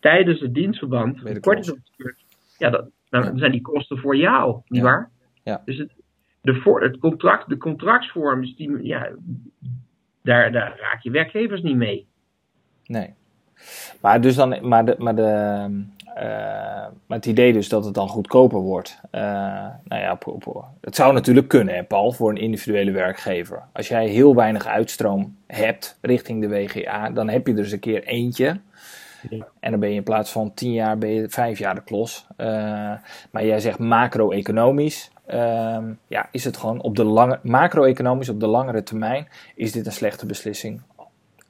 tijdens 0.00 0.40
het 0.40 0.54
dienstverband, 0.54 1.20
ja, 2.58 2.70
dat, 2.70 2.90
dan 3.08 3.38
zijn 3.38 3.52
die 3.52 3.62
kosten 3.62 3.98
voor 3.98 4.16
jou, 4.16 4.60
niet 4.66 4.82
waar? 4.82 5.10
Ja. 5.42 5.62
Dus 5.64 5.78
het, 5.78 5.92
de, 6.46 6.54
voor, 6.54 6.82
het 6.82 6.98
contract, 6.98 7.48
de 7.48 7.56
contractsvorm, 7.56 8.40
die, 8.40 8.82
ja, 8.82 9.10
daar, 10.26 10.52
daar 10.52 10.78
raak 10.80 11.02
je 11.02 11.10
werkgevers 11.10 11.62
niet 11.62 11.76
mee. 11.76 12.06
Nee. 12.86 13.14
Maar, 14.00 14.20
dus 14.20 14.34
dan, 14.34 14.68
maar, 14.68 14.84
de, 14.84 14.94
maar, 14.98 15.14
de, 15.14 15.66
uh, 16.16 16.22
maar 17.06 17.18
het 17.18 17.26
idee 17.26 17.52
dus 17.52 17.68
dat 17.68 17.84
het 17.84 17.94
dan 17.94 18.08
goedkoper 18.08 18.58
wordt. 18.58 19.00
Uh, 19.12 19.20
nou 19.84 20.02
ja, 20.02 20.18
het 20.80 20.94
zou 20.96 21.12
natuurlijk 21.12 21.48
kunnen, 21.48 21.74
hè, 21.74 21.84
Paul, 21.84 22.12
voor 22.12 22.30
een 22.30 22.36
individuele 22.36 22.90
werkgever. 22.90 23.62
Als 23.72 23.88
jij 23.88 24.06
heel 24.08 24.34
weinig 24.34 24.66
uitstroom 24.66 25.36
hebt 25.46 25.98
richting 26.00 26.40
de 26.40 26.48
WGA, 26.48 27.10
dan 27.10 27.28
heb 27.28 27.46
je 27.46 27.52
er 27.52 27.58
dus 27.58 27.72
een 27.72 27.78
keer 27.78 28.04
eentje. 28.04 28.60
En 29.60 29.70
dan 29.70 29.80
ben 29.80 29.88
je 29.88 29.94
in 29.94 30.02
plaats 30.02 30.32
van 30.32 30.54
tien 30.54 30.72
jaar, 30.72 30.98
ben 30.98 31.10
je 31.10 31.28
vijf 31.28 31.58
jaar 31.58 31.74
de 31.74 31.82
klos. 31.82 32.26
Uh, 32.36 32.46
maar 33.30 33.46
jij 33.46 33.60
zegt 33.60 33.78
macro-economisch. 33.78 35.10
Ehm, 35.26 35.92
ja, 36.08 36.28
is 36.30 36.44
het 36.44 36.56
gewoon 36.56 36.80
op 36.80 36.96
de 36.96 37.04
lange, 37.04 37.38
macro-economisch 37.42 38.28
op 38.28 38.40
de 38.40 38.46
langere 38.46 38.82
termijn, 38.82 39.28
is 39.54 39.72
dit 39.72 39.86
een 39.86 39.92
slechte 39.92 40.26
beslissing. 40.26 40.82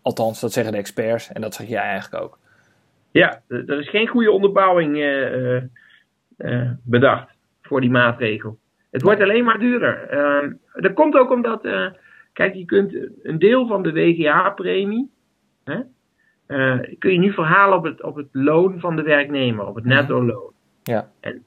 Althans, 0.02 0.40
dat 0.40 0.52
zeggen 0.52 0.72
de 0.72 0.78
experts 0.78 1.32
en 1.32 1.40
dat 1.40 1.54
zeg 1.54 1.68
jij 1.68 1.82
eigenlijk 1.82 2.24
ook. 2.24 2.38
Ja, 3.10 3.40
er 3.48 3.78
is 3.80 3.90
geen 3.90 4.06
goede 4.06 4.30
onderbouwing 4.30 4.96
uh, 4.96 5.62
uh, 6.38 6.70
bedacht 6.82 7.36
voor 7.62 7.80
die 7.80 7.90
maatregel. 7.90 8.58
Het 8.90 9.02
wordt 9.02 9.20
alleen 9.20 9.44
maar 9.44 9.58
duurder. 9.58 10.08
Ehm, 10.08 10.52
dat 10.72 10.92
komt 10.92 11.14
ook 11.14 11.30
omdat, 11.30 11.60
kijk, 12.32 12.54
je 12.54 12.64
kunt 12.64 12.96
een 13.22 13.38
deel 13.38 13.66
van 13.66 13.82
de 13.82 13.92
WGA-premie, 13.92 15.10
kun 16.98 17.12
je 17.12 17.18
nu 17.18 17.32
verhalen 17.32 17.78
op 17.78 17.84
het, 17.84 18.02
op 18.02 18.16
het 18.16 18.28
loon 18.32 18.80
van 18.80 18.96
de 18.96 19.02
werknemer, 19.02 19.66
op 19.66 19.74
het 19.74 19.84
mhm. 19.84 19.94
netto 19.94 20.24
loon. 20.24 20.52
Ja. 20.82 21.10
En 21.20 21.44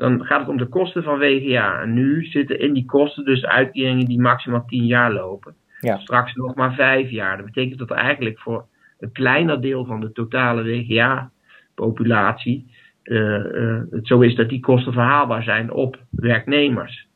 dan 0.00 0.24
gaat 0.24 0.40
het 0.40 0.48
om 0.48 0.56
de 0.56 0.66
kosten 0.66 1.02
van 1.02 1.18
WGA. 1.18 1.80
En 1.80 1.92
nu 1.92 2.24
zitten 2.24 2.60
in 2.60 2.72
die 2.72 2.84
kosten 2.84 3.24
dus 3.24 3.44
uitkeringen 3.44 4.06
die 4.06 4.20
maximaal 4.20 4.64
10 4.66 4.86
jaar 4.86 5.12
lopen. 5.12 5.54
Ja. 5.80 5.98
Straks 5.98 6.34
nog 6.34 6.54
maar 6.54 6.74
5 6.74 7.10
jaar. 7.10 7.36
Dat 7.36 7.46
betekent 7.46 7.78
dat 7.78 7.90
er 7.90 7.96
eigenlijk 7.96 8.38
voor 8.38 8.66
een 8.98 9.12
kleiner 9.12 9.60
deel 9.60 9.84
van 9.84 10.00
de 10.00 10.12
totale 10.12 10.62
WGA-populatie 10.62 12.66
uh, 13.04 13.44
uh, 13.44 13.80
het 13.90 14.06
zo 14.06 14.20
is 14.20 14.34
dat 14.34 14.48
die 14.48 14.60
kosten 14.60 14.92
verhaalbaar 14.92 15.42
zijn 15.42 15.70
op 15.70 15.98
werknemers. 16.10 17.08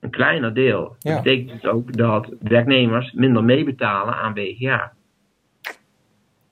Een 0.00 0.10
kleiner 0.10 0.54
deel. 0.54 0.96
Ja. 0.98 1.14
Dat 1.14 1.22
betekent 1.22 1.62
dus 1.62 1.70
ook 1.70 1.96
dat 1.96 2.34
werknemers 2.40 3.12
minder 3.12 3.44
meebetalen 3.44 4.14
aan 4.14 4.34
WGA. 4.34 4.92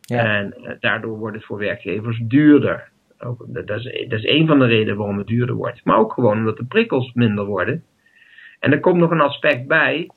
Ja. 0.01 0.25
En 0.25 0.55
uh, 0.57 0.71
daardoor 0.81 1.19
wordt 1.19 1.37
het 1.37 1.45
voor 1.45 1.59
werkgevers 1.59 2.19
duurder. 2.19 2.91
Ook, 3.25 3.47
dat, 3.49 3.79
is, 3.79 4.09
dat 4.09 4.19
is 4.19 4.31
een 4.31 4.47
van 4.47 4.59
de 4.59 4.67
redenen 4.67 4.97
waarom 4.97 5.19
het 5.19 5.27
duurder 5.27 5.55
wordt. 5.55 5.85
Maar 5.85 5.99
ook 5.99 6.13
gewoon 6.13 6.39
omdat 6.39 6.57
de 6.57 6.65
prikkels 6.65 7.13
minder 7.13 7.45
worden. 7.45 7.85
En 8.59 8.73
er 8.73 8.81
komt 8.81 8.99
nog 8.99 9.11
een 9.11 9.21
aspect 9.21 9.67
bij. 9.67 10.11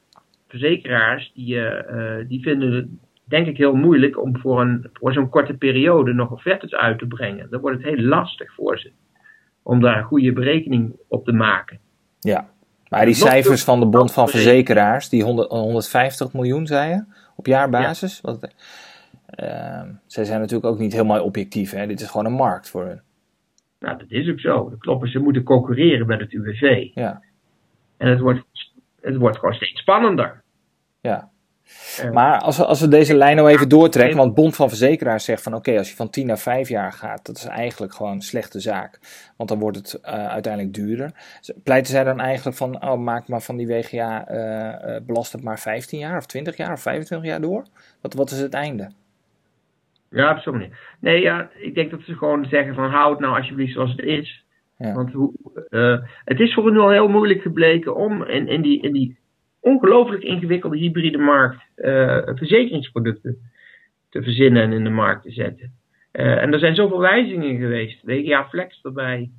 Verzekeraars 0.48 1.32
die, 1.36 1.56
uh, 1.56 2.16
die 2.28 2.42
vinden 2.42 2.72
het 2.72 2.88
denk 3.24 3.48
ik 3.48 3.58
heel 3.58 3.76
moeilijk 3.76 4.22
om 4.22 4.38
voor, 4.38 4.62
een, 4.62 4.90
voor 4.94 5.14
zo'n 5.14 5.30
korte 5.30 5.54
periode 5.54 6.14
nog 6.14 6.32
offertes 6.32 6.74
uit 6.74 7.00
te 7.00 7.08
brengen. 7.08 7.50
Dan 7.50 7.62
wordt 7.62 7.78
het 7.78 7.96
heel 7.96 8.06
lastig 8.06 8.54
voor 8.54 8.80
ze. 8.80 8.92
Om 9.64 9.82
daar 9.82 9.98
een 9.98 10.04
goede 10.04 10.34
berekening 10.34 10.96
op 11.08 11.26
te 11.26 11.32
maken. 11.32 11.80
Ja, 12.20 12.50
maar 12.90 13.06
die 13.06 13.14
cijfers 13.14 13.64
van 13.64 13.80
de 13.80 13.86
Bond 13.86 14.14
van 14.14 14.30
Verzekeraars, 14.30 15.10
die 15.10 15.24
100, 15.24 15.50
150 15.50 16.34
miljoen 16.34 16.68
zei 16.68 16.90
je, 16.90 17.04
op 17.36 17.46
jaarbasis. 17.46 18.20
Ja. 18.24 18.32
Wat, 18.32 18.54
zij 20.06 20.24
zijn 20.24 20.40
natuurlijk 20.40 20.74
ook 20.74 20.80
niet 20.80 20.94
helemaal 20.94 21.24
objectief. 21.24 21.72
Hè? 21.72 21.88
Dit 21.88 22.02
is 22.02 22.08
gewoon 22.08 22.26
een 22.26 22.32
markt 22.32 22.70
voor 22.70 22.86
hun. 22.86 23.02
Nou, 23.80 23.98
dat 23.98 24.12
is 24.12 24.30
ook 24.30 24.40
zo. 24.40 24.70
Dat 24.70 24.80
klopt. 24.80 25.10
Ze 25.10 25.20
moeten 25.20 25.44
concurreren 25.44 26.08
met 26.08 26.20
het 26.20 26.34
UWV. 26.34 26.90
Ja. 26.94 27.22
En 27.98 28.10
het 28.10 28.20
wordt, 28.20 28.44
het 29.02 29.16
wordt 29.16 29.38
gewoon 29.38 29.54
steeds 29.54 29.80
spannender. 29.80 30.42
Ja. 31.02 31.32
maar 32.12 32.40
als 32.40 32.58
we, 32.58 32.66
als 32.66 32.82
we 32.82 32.88
deze 32.88 33.16
lijn 33.16 33.36
nou 33.36 33.50
even 33.50 33.70
doortrekken, 33.70 34.18
want 34.18 34.34
Bond 34.34 34.56
van 34.56 34.70
Verzekeraars 34.70 35.26
zegt 35.26 35.44
van 35.44 35.54
oké, 35.56 35.78
als 35.78 35.90
je 35.90 35.96
van 35.96 36.10
10 36.10 36.28
naar 36.28 36.40
5 36.40 36.70
jaar 36.70 36.94
gaat, 36.94 37.26
dat 37.26 37.38
is 37.38 37.46
eigenlijk 37.46 37.94
gewoon 37.94 38.12
een 38.12 38.22
slechte 38.22 38.60
zaak. 38.60 39.00
Want 39.38 39.50
dan 39.50 39.60
wordt 39.60 39.78
het 39.78 40.00
uh, 40.06 40.28
uiteindelijk 40.28 40.74
duurder. 40.74 41.12
Pleiten 41.64 41.92
zij 41.92 42.04
dan 42.04 42.20
eigenlijk 42.20 42.58
van, 42.58 42.84
oh 42.84 43.00
maak 43.00 43.28
maar 43.28 43.42
van 43.42 43.58
die 43.58 43.68
WGA, 43.68 44.32
uh, 44.32 44.96
uh, 44.96 45.02
belast 45.02 45.32
het 45.32 45.44
maar 45.44 45.60
15 45.60 46.00
jaar 46.00 46.18
of 46.18 46.26
20 46.26 46.58
jaar 46.58 46.72
of 46.72 46.82
25 46.82 47.30
jaar 47.30 47.42
door? 47.42 47.66
Wat, 48.02 48.14
wat 48.14 48.32
is 48.32 48.40
het 48.40 48.54
einde? 48.54 48.90
Ja, 50.14 50.32
op 50.32 50.38
zo'n 50.38 50.54
manier. 50.54 50.96
Nee, 51.00 51.22
ja, 51.22 51.50
ik 51.56 51.76
denk 51.76 51.92
dat 51.92 52.02
ze 52.02 52.16
gewoon 52.16 52.46
zeggen 52.46 52.76
van 52.76 52.90
hou 52.90 53.12
het 53.12 53.20
nou 53.20 53.38
alsjeblieft 53.38 53.74
zoals 53.74 53.92
het 53.92 54.02
is. 54.02 54.44
Ja. 54.78 54.94
Want 54.94 55.12
hoe, 55.12 55.34
uh, 55.70 55.98
het 56.26 56.40
is 56.40 56.54
voor 56.54 56.66
hen 56.66 56.78
al 56.78 56.90
heel 56.90 57.08
moeilijk 57.08 57.42
gebleken 57.42 57.96
om 57.96 58.24
in, 58.24 58.48
in, 58.48 58.62
die, 58.62 58.82
in 58.82 58.94
die 58.94 59.18
ongelooflijk 59.60 60.24
ingewikkelde 60.24 60.78
hybride 60.78 61.18
markt 61.18 61.64
uh, 61.76 62.20
verzekeringsproducten 62.26 63.38
te 64.10 64.24
verzinnen 64.24 64.64
en 64.64 64.72
in 64.72 64.84
de 64.84 64.90
markt 64.90 65.24
te 65.24 65.32
zetten. 65.32 65.72
Uh, 66.14 66.42
en 66.42 66.54
er 66.54 66.60
zijn 66.60 66.76
zoveel 66.76 67.00
wijzigingen 67.00 67.58
geweest. 67.58 68.04
WGA 68.04 68.48
Flex 68.50 68.80
erbij. 68.84 69.30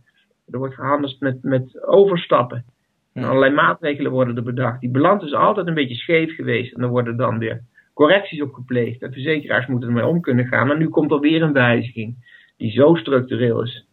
Er 0.51 0.59
wordt 0.59 0.75
gehandeld 0.75 1.21
met, 1.21 1.43
met 1.43 1.83
overstappen. 1.87 2.65
En 3.13 3.25
allerlei 3.25 3.55
maatregelen 3.55 4.13
worden 4.13 4.37
er 4.37 4.43
bedacht. 4.43 4.81
Die 4.81 4.91
balans 4.91 5.25
is 5.25 5.33
altijd 5.33 5.67
een 5.67 5.75
beetje 5.75 5.95
scheef 5.95 6.35
geweest. 6.35 6.75
En 6.75 6.83
er 6.83 6.89
worden 6.89 7.17
dan 7.17 7.39
weer 7.39 7.63
correcties 7.95 8.43
op 8.43 8.53
gepleegd. 8.53 9.01
De 9.01 9.13
verzekeraars 9.13 9.67
moeten 9.67 9.89
ermee 9.89 10.07
om 10.07 10.21
kunnen 10.21 10.47
gaan. 10.47 10.67
Maar 10.67 10.79
nu 10.79 10.89
komt 10.89 11.13
er 11.13 11.21
weer 11.21 11.43
een 11.43 11.53
wijziging 11.53 12.17
die 12.57 12.71
zo 12.71 12.95
structureel 12.95 13.63
is. 13.63 13.87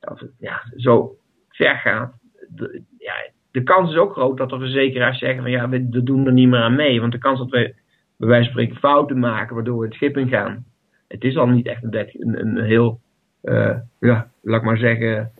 Of, 0.00 0.22
ja, 0.38 0.62
zo 0.76 1.16
ver 1.48 1.76
gaat. 1.76 2.12
De, 2.48 2.82
ja, 2.98 3.14
de 3.50 3.62
kans 3.62 3.90
is 3.90 3.96
ook 3.96 4.12
groot 4.12 4.36
dat 4.36 4.50
de 4.50 4.58
verzekeraars 4.58 5.18
zeggen 5.18 5.42
van 5.42 5.50
ja, 5.50 5.68
we, 5.68 6.02
doen 6.02 6.26
er 6.26 6.32
niet 6.32 6.48
meer 6.48 6.60
aan 6.60 6.76
mee. 6.76 7.00
Want 7.00 7.12
de 7.12 7.18
kans 7.18 7.38
dat 7.38 7.50
we 7.50 7.74
bij 8.16 8.28
wijze 8.28 8.44
van 8.44 8.52
spreken 8.52 8.76
fouten 8.76 9.18
maken 9.18 9.54
waardoor 9.54 9.78
we 9.78 9.84
het 9.84 9.94
schip 9.94 10.16
in 10.16 10.28
gaan. 10.28 10.64
Het 11.08 11.24
is 11.24 11.36
al 11.36 11.46
niet 11.46 11.66
echt 11.66 11.82
een, 11.82 12.40
een, 12.40 12.64
heel, 12.64 13.00
uh, 13.42 13.76
ja, 14.00 14.30
laat 14.42 14.60
ik 14.60 14.66
maar 14.66 14.78
zeggen, 14.78 15.32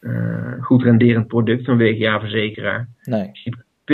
uh, 0.00 0.62
goed 0.62 0.82
renderend 0.82 1.26
product 1.26 1.64
van 1.64 1.78
WGA-verzekeraar. 1.78 2.88
Nee 3.02 3.30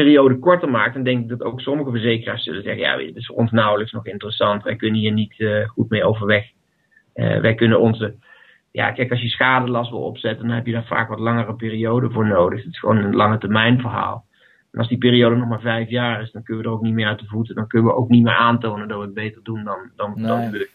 periode 0.03 0.38
korter 0.38 0.71
maakt, 0.71 0.95
dan 0.95 1.03
denk 1.03 1.23
ik 1.23 1.29
dat 1.29 1.43
ook 1.43 1.61
sommige 1.61 1.91
verzekeraars 1.91 2.45
zullen 2.45 2.62
zeggen: 2.62 2.83
ja, 2.83 2.99
het 2.99 3.17
is 3.17 3.26
voor 3.26 3.37
ons 3.37 3.50
nauwelijks 3.50 3.93
nog 3.93 4.07
interessant. 4.07 4.62
Wij 4.62 4.76
kunnen 4.76 5.00
hier 5.00 5.12
niet 5.12 5.38
uh, 5.38 5.69
goed 5.69 5.91
mee 5.91 6.05
overweg. 6.05 6.45
Uh, 7.15 7.41
wij 7.41 7.55
kunnen 7.55 7.81
onze. 7.81 8.15
Ja, 8.71 8.91
kijk, 8.93 9.11
als 9.11 9.23
je 9.23 9.29
schadelast 9.29 9.91
wil 9.91 10.03
opzetten, 10.03 10.47
dan 10.47 10.57
heb 10.57 10.67
je 10.67 10.73
daar 10.73 10.87
vaak 10.87 11.09
wat 11.09 11.19
langere 11.19 11.55
periode 11.55 12.11
voor 12.11 12.26
nodig. 12.26 12.65
Het 12.65 12.73
is 12.73 12.79
gewoon 12.79 12.97
een 12.97 13.15
lange 13.15 13.38
termijn 13.38 13.81
verhaal. 13.81 14.25
En 14.73 14.79
als 14.79 14.88
die 14.88 14.99
periode 14.99 15.37
nog 15.37 15.49
maar 15.49 15.61
vijf 15.61 15.88
jaar 15.88 16.23
is, 16.23 16.31
dan 16.31 16.43
kunnen 16.43 16.62
we 16.62 16.69
er 16.69 16.75
ook 16.75 16.83
niet 16.83 16.95
meer 16.95 17.07
uit 17.07 17.19
de 17.19 17.26
voeten. 17.26 17.55
Dan 17.55 17.67
kunnen 17.67 17.88
we 17.88 17.97
ook 17.97 18.09
niet 18.09 18.23
meer 18.23 18.37
aantonen 18.37 18.88
dat 18.88 18.99
we 18.99 19.05
het 19.05 19.15
beter 19.15 19.43
doen 19.43 19.65
dan, 19.65 19.79
dan, 19.97 20.12
Nee. 20.15 20.26
dan 20.26 20.67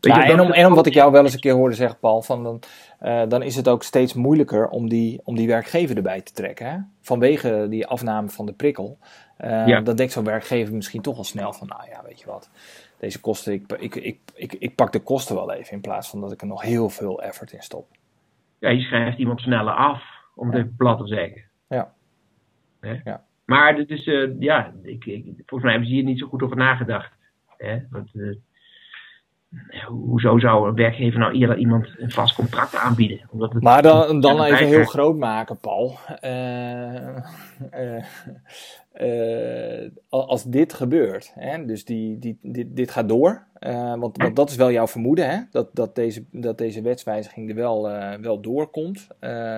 Ja, 0.00 0.24
je, 0.24 0.32
en, 0.32 0.40
om, 0.40 0.50
en 0.52 0.66
om 0.66 0.74
wat 0.74 0.86
ik 0.86 0.94
jou 0.94 1.12
wel 1.12 1.22
eens 1.24 1.34
een 1.34 1.40
keer 1.40 1.54
hoorde 1.54 1.74
zeggen, 1.74 1.98
Paul, 1.98 2.22
van 2.22 2.42
dan, 2.42 2.60
eh, 2.98 3.22
dan 3.28 3.42
is 3.42 3.56
het 3.56 3.68
ook 3.68 3.82
steeds 3.82 4.14
moeilijker 4.14 4.68
om 4.68 4.88
die, 4.88 5.20
om 5.24 5.36
die 5.36 5.46
werkgever 5.46 5.96
erbij 5.96 6.20
te 6.20 6.32
trekken. 6.32 6.70
Hè? 6.70 6.78
Vanwege 7.00 7.66
die 7.70 7.86
afname 7.86 8.28
van 8.28 8.46
de 8.46 8.52
prikkel. 8.52 8.98
Eh, 9.36 9.66
Ja. 9.66 9.80
Dan 9.80 9.96
denkt 9.96 10.12
zo'n 10.12 10.24
werkgever 10.24 10.74
misschien 10.74 11.02
toch 11.02 11.16
al 11.16 11.24
snel 11.24 11.52
van, 11.52 11.66
nou 11.68 11.82
ja, 11.90 12.02
weet 12.06 12.20
je 12.20 12.26
wat. 12.26 12.50
Deze 12.98 13.20
kosten, 13.20 13.52
ik, 13.52 13.72
ik, 13.78 13.94
ik, 13.94 14.18
ik, 14.34 14.52
ik 14.52 14.74
pak 14.74 14.92
de 14.92 15.00
kosten 15.00 15.34
wel 15.34 15.52
even 15.52 15.72
in 15.72 15.80
plaats 15.80 16.08
van 16.10 16.20
dat 16.20 16.32
ik 16.32 16.40
er 16.40 16.46
nog 16.46 16.62
heel 16.62 16.88
veel 16.88 17.22
effort 17.22 17.52
in 17.52 17.62
stop. 17.62 17.86
ja, 18.58 18.68
je 18.68 18.80
schrijft 18.80 19.18
iemand 19.18 19.40
sneller 19.40 19.74
af, 19.74 20.02
om 20.34 20.46
het 20.48 20.56
even 20.58 20.74
plat 20.76 20.98
te 20.98 21.06
zeggen. 21.06 21.42
Ja. 21.68 21.92
Hè? 22.80 22.96
Ja. 23.04 23.24
Maar 23.44 23.76
dit 23.76 23.90
is, 23.90 24.06
eh, 24.06 24.40
ja, 24.40 24.72
ik, 24.82 25.04
ik, 25.04 25.24
volgens 25.24 25.62
mij 25.62 25.70
hebben 25.70 25.88
ze 25.88 25.94
hier 25.94 26.04
niet 26.04 26.18
zo 26.18 26.26
goed 26.26 26.42
over 26.42 26.56
nagedacht. 26.56 27.12
Hè? 27.56 27.78
Want, 27.90 28.10
hoezo 29.86 30.38
zou 30.38 30.68
een 30.68 30.74
werkgever 30.74 31.18
nou 31.18 31.32
eerder 31.32 31.56
iemand 31.56 31.88
een 31.96 32.10
vast 32.10 32.34
contract 32.34 32.76
aanbieden? 32.76 33.20
Omdat 33.30 33.52
het, 33.52 33.62
Maar 33.62 33.82
dan, 33.82 34.20
dan 34.20 34.42
even 34.42 34.66
heel 34.66 34.84
groot 34.84 35.16
maken, 35.16 35.58
Paul. 35.58 35.98
Eh, 36.20 37.16
eh, 38.92 39.88
als 40.08 40.44
dit 40.44 40.72
gebeurt, 40.72 41.32
hè, 41.34 41.64
dus 41.64 41.84
die, 41.84 42.18
die, 42.18 42.38
dit, 42.42 42.76
dit 42.76 42.90
gaat 42.90 43.08
door, 43.08 43.42
eh, 43.54 43.94
want, 43.94 44.16
want 44.16 44.36
dat 44.36 44.50
is 44.50 44.56
wel 44.56 44.70
jouw 44.70 44.86
vermoeden, 44.86 45.30
hè, 45.30 45.40
dat, 45.50 45.70
dat, 45.72 45.94
deze, 45.94 46.24
dat 46.30 46.58
deze 46.58 46.82
wetswijziging 46.82 47.48
er 47.48 47.54
wel, 47.54 47.90
eh, 47.90 48.18
wel 48.20 48.40
doorkomt. 48.40 49.08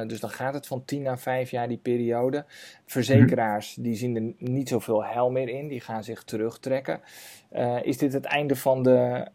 Dus 0.06 0.20
dan 0.20 0.30
gaat 0.30 0.54
het 0.54 0.66
van 0.66 0.84
10 0.84 1.02
naar 1.02 1.18
5 1.18 1.50
jaar 1.50 1.68
die 1.68 1.78
periode. 1.82 2.44
Verzekeraars 2.86 3.74
die 3.74 3.94
zien 3.94 4.16
er 4.16 4.48
niet 4.50 4.68
zoveel 4.68 5.04
heil 5.04 5.30
meer 5.30 5.48
in, 5.48 5.68
die 5.68 5.80
gaan 5.80 6.04
zich 6.04 6.22
terugtrekken. 6.22 7.00
Is 7.82 7.98
dit 7.98 8.12
het 8.12 8.24
einde 8.24 8.56
van 8.56 8.82
de 8.82 9.26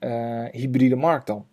hybride 0.51 0.95
markt 0.95 1.27
dan? 1.27 1.45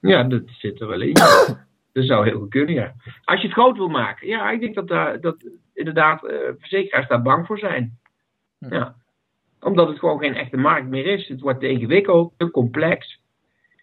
Ja, 0.00 0.22
dat 0.22 0.42
zit 0.46 0.80
er 0.80 0.88
wel 0.88 1.00
in. 1.00 1.12
dat 1.92 2.04
zou 2.04 2.28
heel 2.28 2.38
goed 2.38 2.50
kunnen, 2.50 2.74
ja. 2.74 2.94
Als 3.24 3.40
je 3.40 3.46
het 3.46 3.56
groot 3.56 3.76
wil 3.76 3.88
maken, 3.88 4.28
ja, 4.28 4.50
ik 4.50 4.60
denk 4.60 4.74
dat, 4.74 4.88
daar 4.88 5.20
dat 5.20 5.36
inderdaad 5.76 6.24
eh, 6.24 6.36
verzekeraars 6.58 7.08
daar 7.08 7.22
bang 7.22 7.46
voor 7.46 7.58
zijn. 7.58 7.98
Hm. 8.58 8.74
Ja. 8.74 8.94
Omdat 9.60 9.88
het 9.88 9.98
gewoon 9.98 10.18
geen 10.18 10.34
echte 10.34 10.56
markt 10.56 10.88
meer 10.88 11.06
is. 11.06 11.28
Het 11.28 11.40
wordt 11.40 11.60
te 11.60 11.68
ingewikkeld, 11.68 12.32
te 12.36 12.50
complex. 12.50 13.20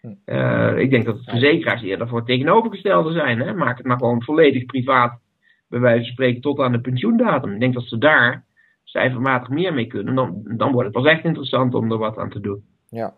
Hm. 0.00 0.12
Eh, 0.24 0.78
ik 0.78 0.90
denk 0.90 1.04
dat 1.04 1.16
het 1.16 1.30
verzekeraars 1.30 1.82
eerder 1.82 2.08
voor 2.08 2.18
het 2.18 2.26
tegenovergestelde 2.26 3.12
zijn. 3.12 3.40
Hè? 3.40 3.54
Maak 3.54 3.76
het 3.76 3.86
maar 3.86 3.98
gewoon 3.98 4.22
volledig 4.22 4.64
privaat, 4.64 5.20
bij 5.68 5.80
wijze 5.80 6.02
van 6.04 6.12
spreken, 6.12 6.40
tot 6.40 6.60
aan 6.60 6.72
de 6.72 6.80
pensioendatum. 6.80 7.52
Ik 7.52 7.60
denk 7.60 7.74
dat 7.74 7.84
ze 7.84 7.98
daar 7.98 8.44
cijfermatig 8.84 9.48
meer 9.48 9.74
mee 9.74 9.86
kunnen. 9.86 10.14
Dan, 10.14 10.42
dan 10.44 10.72
wordt 10.72 10.94
het 10.94 11.02
pas 11.02 11.12
echt 11.12 11.24
interessant 11.24 11.74
om 11.74 11.92
er 11.92 11.98
wat 11.98 12.18
aan 12.18 12.30
te 12.30 12.40
doen. 12.40 12.64
Ja. 12.88 13.14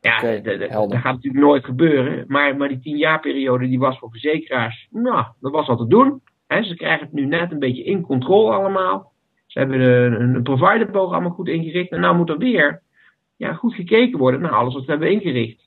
Ja, 0.00 0.20
de- 0.20 0.40
de- 0.42 0.58
dat 0.68 0.94
gaat 0.94 1.14
natuurlijk 1.14 1.44
nooit 1.44 1.64
gebeuren. 1.64 2.24
Maar, 2.28 2.56
maar 2.56 2.68
die 2.68 2.80
tien 2.80 2.96
jaar 2.96 3.20
periode 3.20 3.68
die 3.68 3.78
was 3.78 3.98
voor 3.98 4.10
verzekeraars, 4.10 4.86
nou, 4.90 5.26
dat 5.40 5.52
was 5.52 5.66
wat 5.66 5.78
te 5.78 5.86
doen. 5.86 6.22
Hè, 6.48 6.62
ze 6.62 6.74
krijgen 6.74 7.04
het 7.04 7.14
nu 7.14 7.26
net 7.26 7.52
een 7.52 7.58
beetje 7.58 7.84
in 7.84 8.02
controle 8.02 8.52
allemaal. 8.52 9.12
Ze 9.46 9.58
hebben 9.58 9.80
een, 9.80 10.34
een 10.34 10.42
providerprogramma 10.42 11.28
goed 11.28 11.48
ingericht. 11.48 11.90
En 11.90 12.00
nou 12.00 12.16
moet 12.16 12.28
er 12.28 12.38
weer 12.38 12.82
ja, 13.36 13.52
goed 13.52 13.74
gekeken 13.74 14.18
worden 14.18 14.40
naar 14.40 14.50
alles 14.50 14.74
wat 14.74 14.84
we 14.84 14.90
hebben 14.90 15.10
ingericht. 15.10 15.66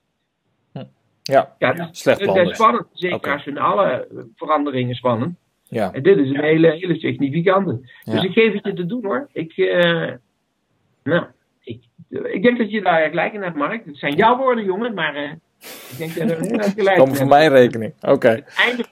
Ja, 1.24 1.56
Ja, 1.58 1.74
dus, 1.74 1.88
slecht 1.92 2.20
het 2.20 2.36
is 2.36 2.48
dus. 2.48 2.56
spannend. 2.56 2.88
Verzekeraars 2.90 3.34
Oké. 3.34 3.44
vinden 3.44 3.64
alle 3.64 4.08
veranderingen 4.36 4.96
spannend. 4.96 5.38
Ja, 5.64 5.92
En 5.94 6.04
dit 6.04 6.18
is 6.18 6.30
een 6.30 6.42
hele, 6.44 6.72
hele 6.72 7.00
significante. 7.00 7.80
Ja. 8.04 8.12
Dus 8.14 8.24
ik 8.24 8.32
geef 8.32 8.54
het 8.54 8.66
je 8.66 8.74
te 8.74 8.86
doen 8.86 9.06
hoor. 9.06 9.30
Ik, 9.32 9.58
eh, 9.58 10.12
nou, 11.04 11.26
ik, 11.64 11.84
ik 12.10 12.44
denk 12.44 12.58
dat 12.58 12.72
je 12.72 12.82
daar 12.82 13.10
gelijk 13.10 13.34
in 13.34 13.42
hebt, 13.42 13.56
Mark. 13.56 13.86
Het 13.86 13.98
zijn 13.98 14.16
jouw 14.16 14.38
woorden, 14.38 14.64
jongen, 14.64 14.94
maar 14.94 15.16
eh, 15.16 15.32
ik 15.90 15.98
denk 15.98 16.16
dat 16.16 16.30
er 16.30 16.78
in 16.78 16.98
komen 16.98 17.16
voor 17.16 17.28
mijn 17.28 17.50
rekening. 17.50 17.94
Oké. 18.02 18.44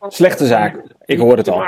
Slechte 0.08 0.46
zaak. 0.46 0.82
Ik 1.06 1.18
hoor 1.18 1.38
het 1.38 1.50
al. 1.50 1.64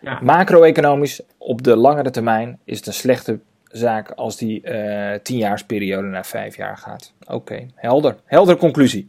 Ja. 0.00 0.18
Macro-economisch, 0.22 1.20
op 1.38 1.62
de 1.62 1.76
langere 1.76 2.10
termijn, 2.10 2.58
is 2.64 2.76
het 2.76 2.86
een 2.86 2.92
slechte 2.92 3.40
zaak 3.64 4.10
als 4.10 4.36
die 4.36 4.62
eh 4.62 5.18
tienjaarsperiode 5.22 6.06
naar 6.06 6.26
vijf 6.26 6.56
jaar 6.56 6.76
gaat. 6.76 7.12
Oké, 7.26 7.66
helder. 7.74 8.16
Heldere 8.24 8.58
conclusie. 8.58 9.06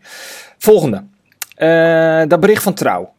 Volgende. 0.57 1.03
Eh, 1.55 2.23
dat 2.27 2.39
bericht 2.39 2.63
van 2.63 2.73
Trouw. 2.73 3.13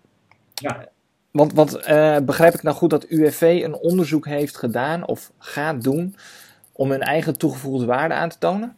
Ja. 0.55 0.89
Want, 1.31 1.53
want 1.53 1.77
eh, 1.77 2.17
begrijp 2.23 2.55
ik 2.55 2.63
nou 2.63 2.77
goed 2.77 2.91
dat 2.91 3.05
UWV 3.05 3.61
een 3.65 3.75
onderzoek 3.75 4.27
heeft 4.27 4.57
gedaan 4.57 5.07
of 5.07 5.33
gaat 5.39 5.83
doen 5.83 6.17
om 6.73 6.91
hun 6.91 7.03
eigen 7.03 7.39
toegevoegde 7.39 7.87
waarde 7.87 8.15
aan 8.15 8.29
te 8.29 8.39
tonen? 8.39 8.77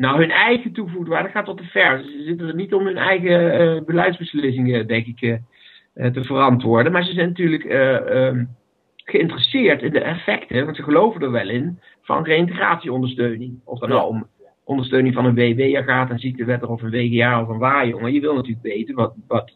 Nou, 0.00 0.18
hun 0.18 0.30
eigen 0.30 0.72
toegevoegde 0.72 1.10
waarde 1.10 1.28
gaat 1.28 1.44
tot 1.44 1.56
te 1.56 1.64
ver. 1.64 2.02
Ze 2.02 2.22
zitten 2.26 2.48
er 2.48 2.54
niet 2.54 2.74
om 2.74 2.86
hun 2.86 2.96
eigen 2.96 3.52
eh, 3.52 3.82
beleidsbeslissingen, 3.84 4.86
denk 4.86 5.06
ik, 5.06 5.20
eh, 5.20 5.36
eh, 5.94 6.12
te 6.12 6.24
verantwoorden. 6.24 6.92
Maar 6.92 7.04
ze 7.04 7.12
zijn 7.12 7.28
natuurlijk 7.28 7.64
eh, 7.64 8.26
ehm, 8.26 8.44
geïnteresseerd 8.96 9.82
in 9.82 9.92
de 9.92 10.00
effecten, 10.00 10.64
want 10.64 10.76
ze 10.76 10.82
geloven 10.82 11.22
er 11.22 11.30
wel 11.30 11.48
in, 11.48 11.78
van 12.02 12.24
reïntegratieondersteuning. 12.24 13.60
Of 13.64 13.78
dat 13.78 13.88
Ja. 13.88 13.94
nou 13.94 14.08
om 14.08 14.26
ondersteuning 14.64 15.14
van 15.14 15.24
een 15.24 15.34
WW'er 15.34 15.84
gaat, 15.84 16.10
een 16.10 16.18
ziektewetter 16.18 16.68
of 16.68 16.82
een 16.82 16.90
WGA 16.90 17.42
of 17.42 17.48
een 17.48 17.58
waarjongen. 17.58 18.12
Je 18.12 18.20
wil 18.20 18.34
natuurlijk 18.34 18.62
weten 18.62 18.94
wat, 18.94 19.14
wat, 19.26 19.52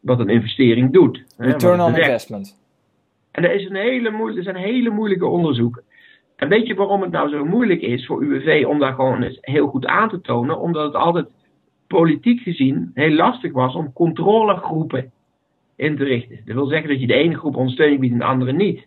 wat 0.00 0.20
een 0.20 0.28
investering 0.28 0.92
doet. 0.92 1.24
Return 1.36 1.80
on 1.80 1.96
investment. 1.96 2.58
En 3.30 3.44
er, 3.44 3.54
is 3.54 3.68
een 3.68 3.76
hele 3.76 4.10
moeilijke, 4.10 4.48
er 4.48 4.54
zijn 4.54 4.64
hele 4.64 4.90
moeilijke 4.90 5.26
onderzoeken. 5.26 5.82
En 6.40 6.48
weet 6.48 6.66
je 6.66 6.74
waarom 6.74 7.02
het 7.02 7.10
nou 7.10 7.28
zo 7.28 7.44
moeilijk 7.44 7.80
is 7.80 8.06
voor 8.06 8.22
UWV 8.22 8.64
om 8.66 8.78
daar 8.78 8.94
gewoon 8.94 9.22
eens 9.22 9.38
heel 9.40 9.66
goed 9.66 9.86
aan 9.86 10.08
te 10.08 10.20
tonen? 10.20 10.60
Omdat 10.60 10.84
het 10.84 10.94
altijd 10.94 11.28
politiek 11.86 12.40
gezien 12.40 12.90
heel 12.94 13.14
lastig 13.14 13.52
was 13.52 13.74
om 13.74 13.92
controlegroepen 13.92 15.12
in 15.76 15.96
te 15.96 16.04
richten. 16.04 16.40
Dat 16.44 16.54
wil 16.54 16.66
zeggen 16.66 16.88
dat 16.88 17.00
je 17.00 17.06
de 17.06 17.14
ene 17.14 17.38
groep 17.38 17.56
ondersteuning 17.56 18.00
biedt 18.00 18.12
en 18.12 18.18
de 18.18 18.24
andere 18.24 18.52
niet. 18.52 18.86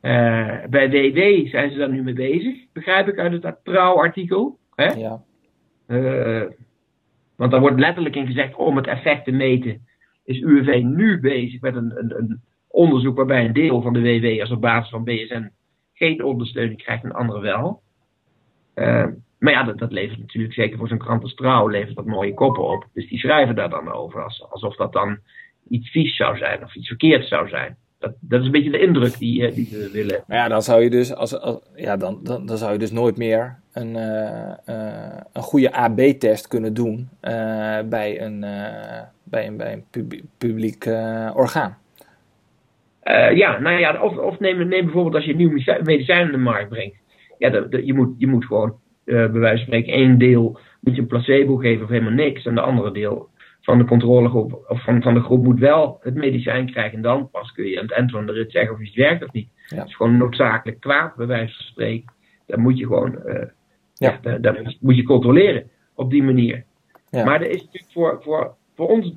Eh, 0.00 0.56
bij 0.70 0.90
WW 0.90 1.48
zijn 1.48 1.70
ze 1.70 1.78
daar 1.78 1.90
nu 1.90 2.02
mee 2.02 2.14
bezig, 2.14 2.56
begrijp 2.72 3.08
ik 3.08 3.18
uit 3.18 3.42
het 3.42 3.56
trouwartikel. 3.62 4.58
Hè? 4.74 4.86
Ja. 4.86 5.22
Eh, 5.86 6.50
want 7.36 7.50
daar 7.50 7.60
wordt 7.60 7.80
letterlijk 7.80 8.16
in 8.16 8.26
gezegd, 8.26 8.54
om 8.54 8.76
het 8.76 8.86
effect 8.86 9.24
te 9.24 9.32
meten, 9.32 9.86
is 10.24 10.40
UWV 10.40 10.82
nu 10.82 11.20
bezig 11.20 11.60
met 11.60 11.76
een, 11.76 11.92
een, 11.98 12.18
een 12.18 12.40
onderzoek 12.68 13.16
waarbij 13.16 13.44
een 13.44 13.52
deel 13.52 13.82
van 13.82 13.92
de 13.92 14.00
WW'ers 14.00 14.50
op 14.50 14.60
basis 14.60 14.90
van 14.90 15.04
BSN 15.04 15.50
geen 15.94 16.24
ondersteuning 16.24 16.82
krijgt 16.82 17.04
en 17.04 17.12
andere 17.12 17.40
wel. 17.40 17.82
Eh, 18.74 19.06
maar 19.38 19.52
ja, 19.52 19.62
dat, 19.62 19.78
dat 19.78 19.92
levert 19.92 20.18
natuurlijk, 20.18 20.54
zeker 20.54 20.78
voor 20.78 20.88
zo'n 20.88 20.98
krant 20.98 21.22
als 21.22 21.34
Trouw, 21.34 21.68
levert 21.68 21.96
dat 21.96 22.06
mooie 22.06 22.34
koppen 22.34 22.64
op. 22.68 22.86
Dus 22.92 23.08
die 23.08 23.18
schrijven 23.18 23.54
daar 23.54 23.70
dan 23.70 23.92
over, 23.92 24.24
als, 24.24 24.46
alsof 24.50 24.76
dat 24.76 24.92
dan 24.92 25.18
iets 25.68 25.90
vies 25.90 26.16
zou 26.16 26.36
zijn 26.36 26.62
of 26.62 26.74
iets 26.74 26.88
verkeerds 26.88 27.28
zou 27.28 27.48
zijn. 27.48 27.76
Dat, 27.98 28.12
dat 28.20 28.40
is 28.40 28.46
een 28.46 28.52
beetje 28.52 28.70
de 28.70 28.80
indruk 28.80 29.18
die, 29.18 29.46
eh, 29.46 29.54
die 29.54 29.68
we 29.70 29.90
willen. 29.92 30.24
Maar 30.26 30.36
ja, 30.36 30.48
dan 30.48 30.62
zou 30.62 30.82
je 30.82 30.90
dus, 30.90 31.14
als, 31.14 31.40
als, 31.40 31.60
ja, 31.76 31.96
dan, 31.96 32.20
dan, 32.22 32.58
zou 32.58 32.72
je 32.72 32.78
dus 32.78 32.90
nooit 32.90 33.16
meer 33.16 33.58
een, 33.72 33.96
eh, 33.96 34.50
eh, 34.64 35.20
een 35.32 35.42
goede 35.42 35.72
AB-test 35.72 36.48
kunnen 36.48 36.74
doen 36.74 37.08
bij 37.88 38.20
een, 38.20 38.40
bij 39.24 39.46
een, 39.46 39.56
bij 39.56 39.72
een 39.72 39.84
pub- 39.90 40.20
publiek 40.38 40.86
orgaan. 41.34 41.78
Eh, 43.04 43.36
ja, 43.36 43.58
nou 43.58 43.78
ja, 43.78 44.02
of, 44.02 44.16
of 44.16 44.38
neem, 44.38 44.68
neem 44.68 44.84
bijvoorbeeld 44.84 45.14
als 45.14 45.24
je 45.24 45.30
een 45.30 45.36
nieuw 45.36 45.48
medici- 45.50 45.80
medicijn 45.82 46.26
in 46.26 46.32
de 46.32 46.38
markt 46.38 46.68
brengt. 46.68 46.96
Ja, 47.38 47.50
dat, 47.50 47.72
dat- 47.72 47.86
je, 47.86 47.94
moet, 47.94 48.14
je 48.18 48.26
moet 48.26 48.44
gewoon, 48.44 48.70
eh, 49.04 49.14
bij 49.14 49.30
wijze 49.40 49.56
van 49.56 49.66
spreken, 49.66 49.92
één 49.92 50.18
deel 50.18 50.58
moet 50.80 50.94
je 50.94 51.00
een 51.00 51.06
placebo 51.06 51.56
geven 51.56 51.84
of 51.84 51.88
helemaal 51.90 52.12
niks. 52.12 52.44
En 52.46 52.54
de 52.54 52.60
andere 52.60 52.90
deel 52.92 53.28
van 53.60 53.78
de 53.78 53.84
controlegroep 53.84 54.64
of 54.68 54.82
van, 54.82 55.02
van 55.02 55.14
de 55.14 55.20
groep 55.20 55.44
moet 55.44 55.58
wel 55.58 55.98
het 56.02 56.14
medicijn 56.14 56.70
krijgen. 56.70 56.96
En 56.96 57.02
dan 57.02 57.30
pas 57.30 57.52
kun 57.52 57.64
je 57.66 57.76
aan 57.76 57.82
het 57.84 57.92
eind 57.92 58.10
van 58.10 58.26
de 58.26 58.32
rit 58.32 58.50
zeggen 58.50 58.74
of 58.74 58.80
iets 58.80 58.94
werkt 58.96 59.24
of 59.24 59.32
niet. 59.32 59.48
Ja. 59.66 59.76
Het 59.76 59.86
is 59.88 59.96
gewoon 59.96 60.16
noodzakelijk 60.16 60.80
kwaad, 60.80 61.16
bij 61.16 61.26
wijze 61.26 61.54
van 61.56 61.64
spreken. 61.66 62.12
Dan 62.46 62.60
moet 62.60 62.78
je 62.78 62.86
gewoon, 62.86 63.22
eh, 63.24 63.46
Ja. 63.94 64.18
moet- 64.42 64.78
moet 64.80 64.96
je 64.96 65.02
controleren 65.02 65.70
op 65.94 66.10
die 66.10 66.22
manier. 66.22 66.64
Ja. 67.10 67.24
Maar 67.24 67.40
er 67.40 67.50
is 67.50 67.64
natuurlijk 67.64 67.92
voor, 67.92 68.18
voor, 68.22 68.54
voor 68.74 68.88
ons 68.88 69.12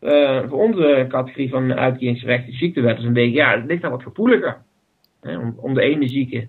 eh, 0.00 0.40
voor 0.48 0.58
onze 0.62 1.04
categorie 1.08 1.48
van 1.50 1.72
uitkeringsrechten 1.74 2.52
ziektewet 2.52 2.98
is 2.98 3.04
een 3.04 3.12
beetje, 3.12 3.36
ja, 3.36 3.56
het 3.56 3.64
ligt 3.64 3.82
daar 3.82 3.90
wat 3.90 4.02
gevoeliger. 4.02 4.56
Hè, 5.20 5.38
om, 5.38 5.54
om 5.60 5.74
de 5.74 5.80
ene 5.82 6.08
zieke 6.08 6.48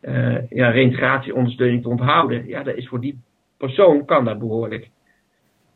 eh 0.00 0.36
ja, 0.50 0.68
reïntegratieondersteuning 0.70 1.82
te 1.82 1.88
onthouden. 1.88 2.46
Ja, 2.46 2.62
dat 2.62 2.74
is 2.76 2.88
voor 2.88 3.00
die 3.00 3.18
persoon 3.56 4.04
kan 4.04 4.24
dat 4.24 4.38
behoorlijk 4.38 4.88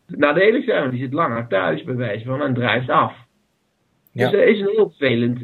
nadelig 0.06 0.64
zijn. 0.64 0.80
Want 0.80 0.90
die 0.92 1.00
zit 1.00 1.12
langer 1.12 1.46
thuis, 1.46 1.82
bij 1.84 1.94
wijze 1.94 2.24
van, 2.24 2.42
en 2.42 2.54
drijft 2.54 2.88
af. 2.88 3.12
Ja. 4.12 4.30
Dus 4.30 4.38
dat 4.40 4.48
is 4.48 4.60
een 4.60 4.68
heel 4.74 4.88
vervelend 4.96 5.40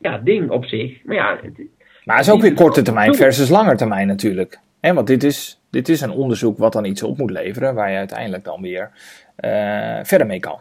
ja, 0.00 0.18
ding 0.18 0.50
op 0.50 0.64
zich. 0.64 1.04
Maar 1.04 1.16
ja, 1.16 1.38
het- 1.42 1.58
Maar 2.04 2.16
het 2.16 2.26
is 2.26 2.32
ook 2.32 2.40
weer 2.40 2.54
korte 2.54 2.82
termijn 2.82 3.14
versus 3.14 3.48
lange 3.48 3.74
termijn 3.74 4.06
natuurlijk. 4.06 4.60
Hè, 4.80 4.94
want 4.94 5.06
dit 5.06 5.22
is, 5.24 5.60
dit 5.70 5.88
is 5.88 6.00
een 6.00 6.10
onderzoek 6.10 6.58
wat 6.58 6.72
dan 6.72 6.84
iets 6.84 7.02
op 7.02 7.18
moet 7.18 7.30
leveren, 7.30 7.74
waar 7.74 7.90
je 7.90 7.96
uiteindelijk 7.96 8.44
dan 8.44 8.62
weer 8.62 8.90
eh, 9.36 9.98
verder 10.02 10.26
mee 10.26 10.40
kan. 10.40 10.58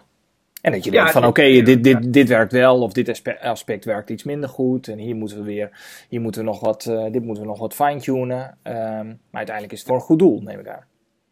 En 0.61 0.71
dat 0.71 0.83
je 0.83 0.91
Ja, 0.91 0.97
denkt 0.97 1.11
van 1.11 1.25
oké, 1.25 1.61
dit, 1.61 1.83
dit, 1.83 2.13
dit 2.13 2.27
werkt 2.27 2.51
wel 2.51 2.81
of 2.81 2.93
dit 2.93 3.09
aspe- 3.09 3.41
aspect 3.41 3.85
werkt 3.85 4.09
iets 4.09 4.23
minder 4.23 4.49
goed. 4.49 4.87
En 4.87 4.97
hier 4.97 5.15
moeten 5.15 5.37
we 5.37 5.43
weer, 5.43 5.69
hier 6.09 6.21
moeten 6.21 6.41
we 6.41 6.47
nog 6.47 6.59
wat, 6.59 6.85
eh, 6.85 7.11
dit 7.11 7.23
moeten 7.23 7.43
we 7.43 7.49
nog 7.49 7.59
wat 7.59 7.73
fine-tunen. 7.75 8.57
Ehm, 8.63 9.05
maar 9.07 9.15
uiteindelijk 9.31 9.73
is 9.73 9.79
het 9.79 9.87
voor 9.87 9.95
een 9.97 10.01
goed 10.03 10.19
doel, 10.19 10.41
neem 10.41 10.59
ik 10.59 10.67
aan. 10.67 10.83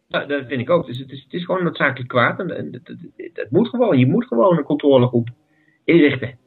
Dat 0.08 0.44
vind 0.46 0.60
ik 0.60 0.70
ook. 0.70 0.86
Dus 0.86 0.98
het 0.98 1.10
is, 1.10 1.22
het 1.22 1.32
is 1.32 1.44
gewoon 1.44 1.64
noodzakelijk 1.64 2.08
kwaad. 2.08 2.38
En, 2.38 2.56
en 2.56 2.68
het, 2.72 2.88
het- 2.88 2.98
het- 3.16 3.30
het 3.36 3.50
moet 3.50 3.68
gewoon. 3.68 3.98
Je 3.98 4.06
moet 4.06 4.26
gewoon 4.26 4.58
een 4.58 4.64
controlegroep 4.64 5.28
inrichten. 5.84 6.38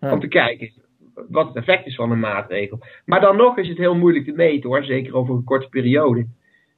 Ja. 0.00 0.12
Om 0.12 0.20
te 0.20 0.28
kijken 0.28 0.70
wat 1.28 1.46
het 1.46 1.56
effect 1.56 1.86
is 1.86 1.94
van 1.94 2.10
een 2.10 2.20
maatregel. 2.20 2.78
Maar 3.04 3.20
dan 3.20 3.36
nog 3.36 3.58
is 3.58 3.68
het 3.68 3.78
heel 3.78 3.94
moeilijk 3.94 4.24
te 4.24 4.32
meten 4.32 4.68
hoor. 4.68 4.84
Zeker 4.84 5.14
over 5.14 5.34
een 5.34 5.44
korte 5.44 5.68
periode. 5.68 6.26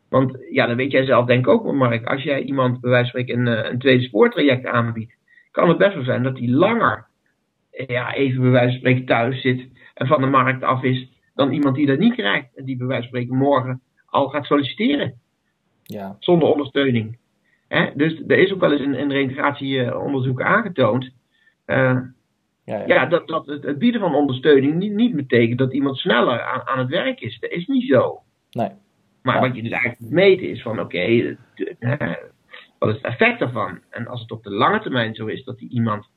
Want 0.09 0.37
ja, 0.51 0.66
dat 0.66 0.77
weet 0.77 0.90
jij 0.90 1.05
zelf 1.05 1.27
denk 1.27 1.46
ik 1.46 1.53
ook 1.53 1.62
wel 1.62 1.72
Mark. 1.72 2.07
Als 2.07 2.22
jij 2.22 2.42
iemand 2.42 2.81
bij 2.81 2.90
wijze 2.90 3.11
van 3.11 3.20
spreken 3.20 3.46
een, 3.46 3.64
eh, 3.64 3.70
een 3.70 3.79
tweede 3.79 4.03
spoortraject 4.03 4.66
aanbiedt. 4.66 5.14
Kan 5.53 5.69
het 5.69 5.79
best 5.79 5.95
wel 5.95 6.05
zijn 6.05 6.23
dat 6.23 6.37
die 6.37 6.51
langer 6.51 7.07
ja, 7.87 8.15
even 8.15 8.41
bij 8.43 8.51
wijze 8.51 8.69
van 8.69 8.79
spreken 8.79 9.05
thuis 9.05 9.41
zit. 9.41 9.69
En 9.95 10.07
van 10.07 10.21
de 10.21 10.27
markt 10.27 10.62
af 10.62 10.83
is. 10.83 11.11
Dan 11.35 11.53
iemand 11.53 11.77
die 11.77 11.87
dat 11.87 11.99
niet 11.99 12.15
krijgt. 12.15 12.49
En 12.57 12.65
die 12.65 12.77
bij 12.77 12.87
wijze 12.87 13.09
van 13.09 13.19
spreken 13.19 13.37
morgen 13.37 13.81
al 14.07 14.29
gaat 14.29 14.45
solliciteren 14.45 15.15
Ja, 15.83 16.17
zonder 16.19 16.49
ondersteuning. 16.49 17.19
Hè? 17.69 17.91
Dus 17.95 18.23
er 18.27 18.38
is 18.38 18.53
ook 18.53 18.61
wel 18.61 18.73
eens 18.73 18.81
in, 18.81 18.95
in 18.95 19.11
reintegratieonderzoek 19.11 20.43
aangetoond. 20.43 21.11
eh, 21.65 21.99
ja, 22.65 22.77
ja. 22.77 22.85
ja, 22.87 23.07
dat, 23.07 23.29
dat 23.29 23.47
het, 23.47 23.62
het 23.62 23.79
bieden 23.79 24.01
van 24.01 24.15
ondersteuning 24.15 24.75
niet, 24.75 24.93
niet 24.93 25.15
betekent 25.15 25.59
dat 25.59 25.73
iemand 25.73 25.97
sneller 25.99 26.43
aan, 26.43 26.67
aan 26.67 26.79
het 26.79 26.88
werk 26.88 27.21
is. 27.21 27.38
Dat 27.41 27.51
is 27.51 27.67
niet 27.67 27.88
zo. 27.88 28.23
Nee. 28.51 28.71
Maar 29.23 29.41
wat 29.41 29.57
je 29.57 29.62
dus 29.62 29.71
eigenlijk 29.71 30.01
moet 30.01 30.11
meten 30.11 30.49
is 30.49 30.62
van 30.62 30.81
oké, 30.81 31.37
wat 32.85 32.95
is 32.95 33.03
het 33.03 33.12
effect 33.12 33.38
daarvan? 33.38 33.81
En 33.90 34.07
als 34.07 34.21
het 34.21 34.31
op 34.31 34.42
de 34.42 34.51
lange 34.51 34.81
termijn 34.81 35.14
zo 35.14 35.27
is 35.27 35.45
dat 35.45 35.59
die 35.59 35.71
iemand 35.71 36.09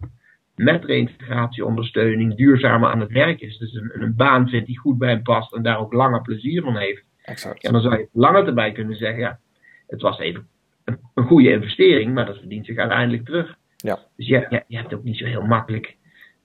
met 0.56 0.86
reïntegratieondersteuning 0.86 2.36
duurzamer 2.36 2.90
aan 2.90 3.00
het 3.00 3.12
werk 3.12 3.42
is. 3.42 3.58
Dus 3.58 3.74
een, 3.74 3.92
een 4.02 4.16
baan 4.16 4.50
vindt 4.50 4.68
die 4.68 4.80
goed 4.80 4.98
bij 4.98 5.10
hem 5.10 5.24
past 5.24 5.54
en 5.54 5.64
daar 5.64 5.80
ook 5.80 5.94
langer 5.94 6.22
plezier 6.22 6.62
van 6.62 6.78
heeft. 6.78 7.04
exact. 7.24 7.62
Ja, 7.62 7.72
dan 7.72 7.82
zou 7.82 7.98
je 7.98 8.04
op 8.04 8.10
lange 8.14 8.44
termijn 8.44 8.74
kunnen 8.74 8.96
zeggen, 8.96 9.20
ja, 9.20 9.40
het 9.88 10.02
was 10.02 10.20
even 10.20 10.48
een, 10.84 11.00
een 11.14 11.24
goede 11.24 11.52
investering, 11.52 12.14
maar 12.14 12.26
dat 12.26 12.38
verdient 12.38 12.66
zich 12.66 12.78
uiteindelijk 12.78 13.26
terug. 13.26 13.58
Ja. 13.78 14.00
Dus 14.16 14.28
je, 14.28 14.46
je, 14.50 14.64
je 14.68 14.78
hebt 14.78 14.94
ook 14.94 15.04
niet 15.04 15.18
zo 15.18 15.26
heel 15.26 15.46
makkelijk 15.46 15.96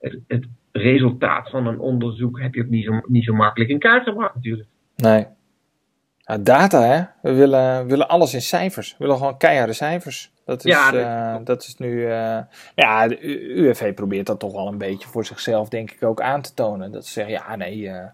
het, 0.00 0.18
het 0.26 0.46
resultaat 0.72 1.50
van 1.50 1.66
een 1.66 1.78
onderzoek 1.78 2.40
heb 2.40 2.54
je 2.54 2.62
ook 2.62 2.68
niet 2.68 2.84
zo, 2.84 3.00
niet 3.06 3.24
zo 3.24 3.34
makkelijk 3.34 3.70
in 3.70 3.78
kaart 3.78 4.04
gebracht 4.04 4.34
natuurlijk. 4.34 4.68
Nee. 4.96 5.26
Data, 6.40 6.82
hè? 6.82 7.02
We 7.22 7.32
willen, 7.36 7.82
we 7.82 7.88
willen 7.88 8.08
alles 8.08 8.34
in 8.34 8.42
cijfers. 8.42 8.90
We 8.90 8.96
willen 8.98 9.16
gewoon 9.16 9.36
keiharde 9.36 9.72
cijfers. 9.72 10.32
Dat 10.44 10.64
is, 10.64 10.72
Ja, 10.72 10.90
dat- 10.90 11.02
eh, 11.02 11.36
dat 11.44 11.62
is 11.62 11.76
nu. 11.76 12.04
eh, 12.10 12.38
ja, 12.74 13.08
de 13.08 13.18
UFV 13.56 13.94
probeert 13.94 14.26
dat 14.26 14.38
toch 14.38 14.52
wel 14.52 14.66
een 14.66 14.78
beetje 14.78 15.08
voor 15.08 15.24
zichzelf, 15.24 15.68
denk 15.68 15.90
ik, 15.90 16.04
ook 16.04 16.20
aan 16.20 16.40
te 16.42 16.54
tonen. 16.54 16.92
Dat 16.92 17.06
ze 17.06 17.12
zeggen, 17.12 17.32
ja, 17.34 17.56
nee. 17.56 17.88
eh, 17.88 18.06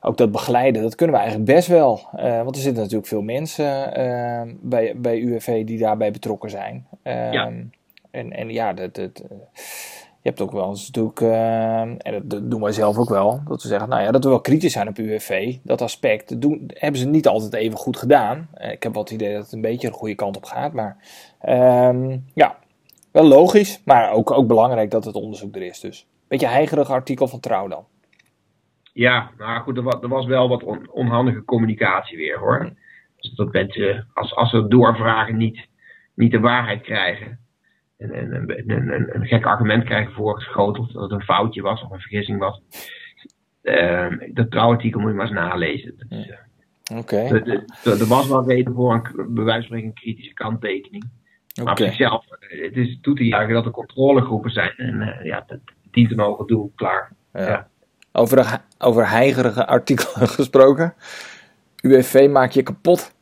ook 0.00 0.16
dat 0.16 0.30
begeleiden, 0.32 0.82
dat 0.82 0.94
kunnen 0.94 1.16
we 1.16 1.22
eigenlijk 1.22 1.52
best 1.52 1.68
wel. 1.68 2.08
Want 2.12 2.56
er 2.56 2.62
zitten 2.62 2.82
natuurlijk 2.82 3.08
veel 3.08 3.22
mensen 3.22 3.90
bij, 4.62 4.92
bij 4.96 5.18
UFV 5.18 5.64
die 5.64 5.78
daarbij 5.78 6.10
betrokken 6.10 6.50
zijn. 6.50 6.86
Ehm, 7.02 7.32
Ja. 7.32 7.50
En, 8.10 8.32
en 8.32 8.50
ja, 8.50 8.72
dat, 8.72 8.94
dat, 8.94 9.22
je 10.22 10.28
hebt 10.28 10.40
ook 10.40 10.52
wel 10.52 10.68
eens 10.68 10.86
natuurlijk, 10.86 11.20
eh, 11.20 11.80
en 11.80 12.22
dat, 12.22 12.50
doen 12.50 12.60
wij 12.60 12.72
zelf 12.72 12.98
ook 12.98 13.08
wel, 13.08 13.42
dat 13.48 13.62
we 13.62 13.68
zeggen, 13.68 13.88
nou 13.88 14.02
ja, 14.02 14.10
dat 14.10 14.24
we 14.24 14.30
wel 14.30 14.40
kritisch 14.40 14.72
zijn 14.72 14.88
op 14.88 14.98
UWV. 14.98 15.56
Dat 15.62 15.82
aspect 15.82 16.40
doen, 16.40 16.70
hebben 16.74 17.00
ze 17.00 17.06
niet 17.06 17.28
altijd 17.28 17.54
even 17.54 17.78
goed 17.78 17.96
gedaan. 17.96 18.48
Eh, 18.54 18.72
ik 18.72 18.82
heb 18.82 18.92
wel 18.92 19.02
het 19.02 19.12
idee 19.12 19.32
dat 19.34 19.42
het 19.42 19.52
een 19.52 19.60
beetje 19.60 19.88
de 19.88 19.94
goede 19.94 20.14
kant 20.14 20.36
op 20.36 20.44
gaat, 20.44 20.72
maar 20.72 20.96
ehm, 21.40 22.18
ja, 22.34 22.58
wel 23.12 23.24
logisch, 23.24 23.82
maar 23.84 24.10
ook, 24.12 24.30
ook 24.30 24.46
belangrijk 24.46 24.90
dat 24.90 25.04
het 25.04 25.14
onderzoek 25.14 25.56
er 25.56 25.62
is. 25.62 25.80
Dus 25.80 26.06
beetje 26.30 26.46
heigerig 26.46 26.90
artikel 26.90 27.28
van 27.28 27.40
Trouw 27.40 27.68
dan. 27.68 27.84
Ja, 28.92 29.30
nou 29.38 29.62
goed, 29.62 29.76
er 29.76 29.82
was, 29.82 30.02
er 30.02 30.08
was 30.08 30.26
wel 30.26 30.48
wat 30.48 30.62
on- 30.62 30.90
onhandige 30.90 31.44
communicatie 31.44 32.16
weer 32.16 32.38
hoor. 32.38 32.72
Dus 33.16 33.34
dat 33.34 33.52
mensen, 33.52 34.08
als, 34.14 34.34
als 34.34 34.50
ze 34.50 34.68
doorvragen, 34.68 35.36
niet, 35.36 35.68
niet 36.14 36.30
de 36.30 36.40
waarheid 36.40 36.82
krijgen. 36.82 37.38
En, 38.00 38.12
en, 38.12 38.32
en, 38.32 38.68
en- 38.70 38.90
en 38.90 39.08
een 39.20 39.26
gek 39.26 39.46
argument 39.46 39.84
krijgen 39.84 40.12
voorgeschoteld 40.12 40.92
dat 40.92 41.02
het 41.02 41.10
een 41.12 41.22
foutje 41.24 41.62
was 41.62 41.82
of 41.82 41.90
een 41.90 42.00
vergissing 42.00 42.38
was. 42.38 42.62
Ehm, 43.62 44.18
dat 44.32 44.50
trouwartikel 44.50 45.00
moet 45.00 45.10
je 45.10 45.16
maar 45.16 45.26
eens 45.26 45.34
nalezen. 45.34 45.94
Eh, 46.08 46.98
Oké, 46.98 47.16
er- 47.16 48.06
was 48.08 48.28
wel 48.28 48.48
reden 48.48 48.74
voor 48.74 48.92
een, 48.94 49.34
bij 49.34 49.44
wijze 49.44 49.58
van 49.58 49.62
spreken 49.62 49.86
een 49.88 49.94
kritische 49.94 50.32
kanttekening. 50.34 51.04
Maar 51.54 51.64
op 51.64 51.70
oké. 51.70 51.84
zichzelf, 51.84 52.26
eh, 52.26 52.62
het 52.64 52.76
is 52.76 52.98
toe 53.00 53.14
te 53.14 53.24
juichen 53.26 53.54
dat 53.54 53.64
er 53.64 53.70
controlegroepen 53.70 54.50
zijn. 54.50 54.72
En 54.76 55.00
eh, 55.02 55.24
ja, 55.24 55.44
dat 55.46 55.58
dient 55.90 56.10
een 56.12 56.20
hoger 56.20 56.46
doel, 56.46 56.72
klaar. 56.74 57.12
Ja. 57.32 57.46
Ja. 57.48 57.68
Over, 58.12 58.36
de, 58.36 58.58
over 58.78 59.08
heigerige 59.10 59.66
artikelen 59.66 60.28
gesproken. 60.38 60.94
UWV 61.82 62.28
maak 62.30 62.50
je 62.50 62.62
kapot. 62.62 63.14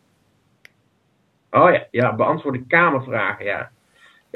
Oh 1.50 1.70
ja, 1.72 1.86
ja, 1.90 2.14
beantwoorden 2.14 2.66
kamervragen, 2.66 3.44
ja. 3.44 3.70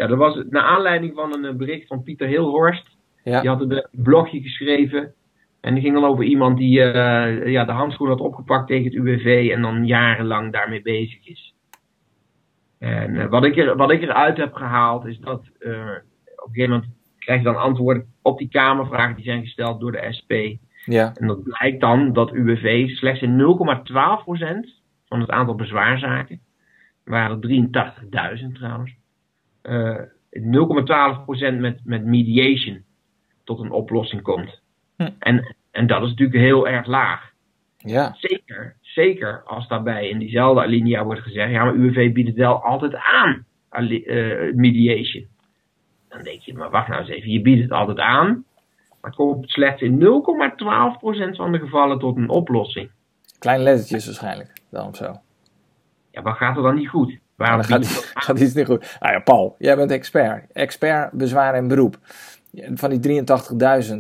Ja, 0.02 0.08
dat 0.08 0.18
was 0.18 0.42
naar 0.50 0.62
aanleiding 0.62 1.14
van 1.14 1.34
een 1.34 1.44
eh, 1.44 1.54
bericht 1.54 1.86
van 1.86 2.02
Pieter 2.02 2.26
Hilhorst. 2.26 2.96
Die 3.22 3.48
had 3.48 3.60
een 3.60 3.86
blogje 3.90 4.40
geschreven. 4.40 5.14
En 5.62 5.74
die 5.74 5.82
ging 5.82 5.94
dan 5.94 6.04
over 6.04 6.24
iemand 6.24 6.58
die 6.58 6.82
eh, 6.82 7.50
ja, 7.50 7.64
de 7.64 7.72
handschoen 7.72 8.08
had 8.08 8.20
opgepakt 8.20 8.66
tegen 8.66 8.84
het 8.84 8.94
UWV 8.94 9.50
en 9.54 9.62
dan 9.62 9.86
jarenlang 9.86 10.52
daarmee 10.52 10.82
bezig 10.82 11.26
is. 11.26 11.54
En 12.78 13.16
eh, 13.16 13.28
wat, 13.28 13.44
ik 13.44 13.56
er, 13.56 13.76
wat 13.76 13.90
ik 13.90 14.02
eruit 14.02 14.36
heb 14.36 14.54
gehaald 14.54 15.06
is 15.06 15.18
dat 15.18 15.42
eh, 15.58 15.70
op 16.36 16.48
een 16.48 16.52
gegeven 16.52 16.70
moment 16.70 16.90
krijg 17.18 17.38
je 17.38 17.44
dan 17.44 17.56
antwoorden 17.56 18.06
op 18.22 18.38
die 18.38 18.48
kamervragen 18.48 19.14
die 19.14 19.24
zijn 19.24 19.42
gesteld 19.42 19.80
door 19.80 19.92
de 19.92 20.06
SP. 20.18 20.32
ja, 20.84 21.12
En 21.14 21.26
dat 21.26 21.42
blijkt 21.42 21.80
dan 21.80 22.12
dat 22.12 22.32
UWV 22.32 22.88
slechts 22.88 23.22
in 23.22 23.38
0,12% 23.38 23.44
van 25.08 25.20
het 25.20 25.30
aantal 25.30 25.54
bezwaarzaken, 25.54 26.40
waren 27.04 27.40
er 27.40 28.40
83.000 28.42 28.52
trouwens, 28.52 28.90
eh 28.90 29.01
0,12% 29.62 31.58
met, 31.58 31.80
met 31.84 32.04
mediation 32.04 32.84
tot 33.44 33.60
een 33.60 33.70
oplossing 33.70 34.22
komt. 34.22 34.60
Hm. 34.96 35.08
En, 35.18 35.56
en 35.70 35.86
dat 35.86 36.02
is 36.02 36.08
natuurlijk 36.08 36.38
heel 36.38 36.68
erg 36.68 36.86
laag. 36.86 37.30
ja, 37.76 38.14
Zeker, 38.18 38.76
zeker 38.80 39.42
als 39.44 39.68
daarbij 39.68 40.08
in 40.08 40.18
diezelfde 40.18 40.62
alinea 40.62 41.04
wordt 41.04 41.20
gezegd, 41.20 41.50
ja 41.50 41.64
maar 41.64 41.74
UWV 41.74 42.12
biedt 42.12 42.28
het 42.28 42.36
wel 42.36 42.62
altijd 42.62 42.94
aan, 42.94 43.44
eh, 43.70 44.54
mediation. 44.54 45.26
Dan 46.08 46.22
denk 46.22 46.40
je, 46.40 46.54
maar 46.54 46.70
wacht 46.70 46.88
nou 46.88 47.00
eens 47.00 47.10
even, 47.10 47.30
je 47.30 47.40
biedt 47.40 47.62
het 47.62 47.72
altijd 47.72 47.98
aan, 47.98 48.44
maar 49.00 49.10
het 49.10 49.14
komt 49.14 49.50
slechts 49.50 49.82
in 49.82 49.98
0,12% 49.98 51.36
van 51.36 51.52
de 51.52 51.58
gevallen 51.58 51.98
tot 51.98 52.16
een 52.16 52.28
oplossing. 52.28 52.90
kleine 53.38 53.64
lettertjes 53.64 54.06
waarschijnlijk. 54.06 54.52
Dan 54.70 54.86
of 54.86 54.96
zo. 54.96 55.14
Ja, 56.10 56.22
wat 56.22 56.36
gaat 56.36 56.56
er 56.56 56.62
dan 56.62 56.74
niet 56.74 56.88
goed? 56.88 57.18
Waarom 57.42 57.60
Dan 57.60 57.70
gaat, 57.70 57.96
het 57.96 58.12
aan? 58.14 58.22
gaat 58.22 58.40
iets 58.40 58.54
niet 58.54 58.66
goed. 58.66 58.96
Nou 59.00 59.12
ja, 59.12 59.20
Paul, 59.20 59.54
jij 59.58 59.76
bent 59.76 59.90
expert. 59.90 60.52
Expert 60.52 61.12
bezwaar 61.12 61.54
en 61.54 61.68
beroep. 61.68 61.98
Van 62.74 62.90
die 62.90 63.22
83.000. 63.22 63.96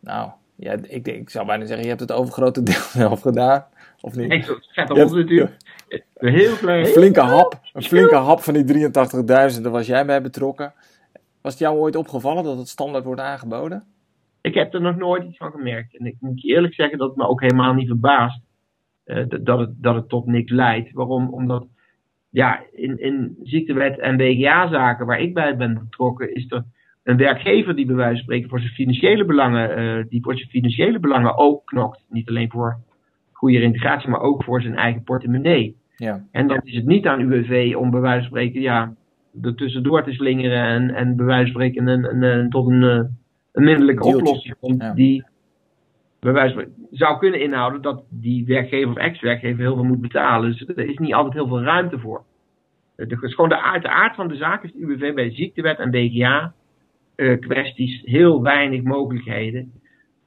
Nou, 0.00 0.30
ja, 0.54 0.76
ik, 0.82 1.08
ik 1.08 1.30
zou 1.30 1.46
bijna 1.46 1.64
zeggen, 1.64 1.82
je 1.82 1.88
hebt 1.88 2.00
het 2.00 2.12
overgrote 2.12 2.62
deel 2.62 2.74
zelf 3.02 3.20
gedaan. 3.20 3.66
Of 4.00 4.14
niet? 4.16 4.28
Nee, 4.28 4.44
dat 4.46 4.58
gaat 4.60 4.90
ons 4.90 5.12
natuurlijk. 5.12 5.56
Een 5.88 6.32
heel 6.32 6.56
klein. 6.56 6.78
Een 6.78 6.84
heel 6.84 6.92
flinke 6.92 7.20
hap, 7.20 7.60
een 7.72 7.82
flinke 7.82 8.14
hap 8.14 8.40
van 8.40 8.54
die 8.54 8.88
83.000, 8.88 8.90
daar 9.62 9.70
was 9.70 9.86
jij 9.86 10.06
bij 10.06 10.22
betrokken. 10.22 10.72
Was 11.40 11.52
het 11.52 11.62
jou 11.62 11.78
ooit 11.78 11.96
opgevallen 11.96 12.44
dat 12.44 12.58
het 12.58 12.68
standaard 12.68 13.04
wordt 13.04 13.20
aangeboden? 13.20 13.84
Ik 14.40 14.54
heb 14.54 14.74
er 14.74 14.80
nog 14.80 14.96
nooit 14.96 15.24
iets 15.24 15.36
van 15.36 15.50
gemerkt. 15.50 15.98
En 15.98 16.06
ik 16.06 16.16
moet 16.20 16.42
je 16.42 16.48
eerlijk 16.48 16.74
zeggen 16.74 16.98
dat 16.98 17.08
het 17.08 17.16
me 17.16 17.28
ook 17.28 17.40
helemaal 17.40 17.74
niet 17.74 17.86
verbaast 17.86 18.40
eh, 19.04 19.24
dat, 19.40 19.58
het, 19.58 19.82
dat 19.82 19.94
het 19.94 20.08
tot 20.08 20.26
niks 20.26 20.50
leidt. 20.50 20.92
Waarom? 20.92 21.34
Omdat 21.34 21.66
ja, 22.38 22.62
in, 22.72 22.98
in 23.00 23.36
ziektewet 23.42 23.98
en 23.98 24.16
BGA-zaken 24.16 25.06
waar 25.06 25.20
ik 25.20 25.34
bij 25.34 25.56
ben 25.56 25.74
betrokken, 25.74 26.34
is 26.34 26.46
er 26.50 26.64
een 27.02 27.16
werkgever 27.16 27.76
die 27.76 27.86
bij 27.86 27.94
wijze 27.94 28.14
van 28.14 28.22
spreken 28.22 28.48
voor 28.48 28.60
zijn 28.60 28.72
financiële 28.72 29.24
belangen, 29.24 29.76
eh, 29.76 30.04
die 30.08 30.22
voor 30.22 30.36
zijn 30.36 30.48
financiële 30.48 30.98
belangen 30.98 31.36
ook 31.38 31.64
knokt. 31.66 32.04
Niet 32.08 32.28
alleen 32.28 32.50
voor 32.50 32.76
goede 33.32 33.60
integratie, 33.60 34.08
maar 34.10 34.20
ook 34.20 34.44
voor 34.44 34.62
zijn 34.62 34.76
eigen 34.76 35.02
portemonnee. 35.02 35.76
Ja, 35.96 36.24
En 36.30 36.46
dan 36.48 36.60
is 36.64 36.74
het 36.74 36.86
niet 36.86 37.06
aan 37.06 37.20
UWV 37.20 37.74
om 37.76 37.90
bij 37.90 38.00
wijze 38.00 38.18
van 38.18 38.28
spreken 38.28 38.60
ja, 38.60 38.94
er 39.42 39.54
tussendoor 39.54 40.02
te 40.04 40.12
slingeren 40.12 40.62
en, 40.62 40.94
en 40.94 41.16
bij 41.16 41.26
wijze 41.26 41.52
van 41.52 41.60
spreken 41.62 41.86
een, 41.88 42.04
een, 42.14 42.22
een- 42.22 42.50
tot 42.50 42.68
een, 42.70 42.82
eh, 42.82 43.04
een 43.52 43.64
minderlijke 43.64 44.02
Deeltje. 44.02 44.18
oplossing 44.20 44.54
komt 44.60 44.82
Ja. 44.82 44.94
die 44.94 45.24
bij 46.20 46.32
wijze 46.32 46.54
van 46.54 46.62
spreken 46.62 46.86
zou 46.90 47.18
kunnen 47.18 47.40
inhouden 47.40 47.82
dat 47.82 48.04
die 48.10 48.44
werkgever 48.46 48.90
of 48.90 48.96
ex-werkgever 48.96 49.60
heel 49.60 49.74
veel 49.74 49.84
moet 49.84 50.00
betalen. 50.00 50.50
Dus 50.50 50.68
er 50.68 50.88
is 50.88 50.98
niet 50.98 51.14
altijd 51.14 51.34
heel 51.34 51.46
veel 51.48 51.62
ruimte 51.62 51.98
voor. 51.98 52.22
Het 53.06 53.22
is 53.22 53.34
gewoon 53.34 53.48
de 53.48 53.62
aard, 53.62 53.82
de 53.82 53.88
aard 53.88 54.14
van 54.14 54.28
de 54.28 54.36
zaak 54.36 54.64
is 54.64 54.72
de 54.72 54.78
UWV 54.78 55.14
bij 55.14 55.30
ziektewet 55.30 55.78
en 55.78 55.90
BGA 55.90 56.52
eh, 57.14 57.40
kwesties 57.40 58.02
heel 58.04 58.42
weinig 58.42 58.82
mogelijkheden 58.82 59.72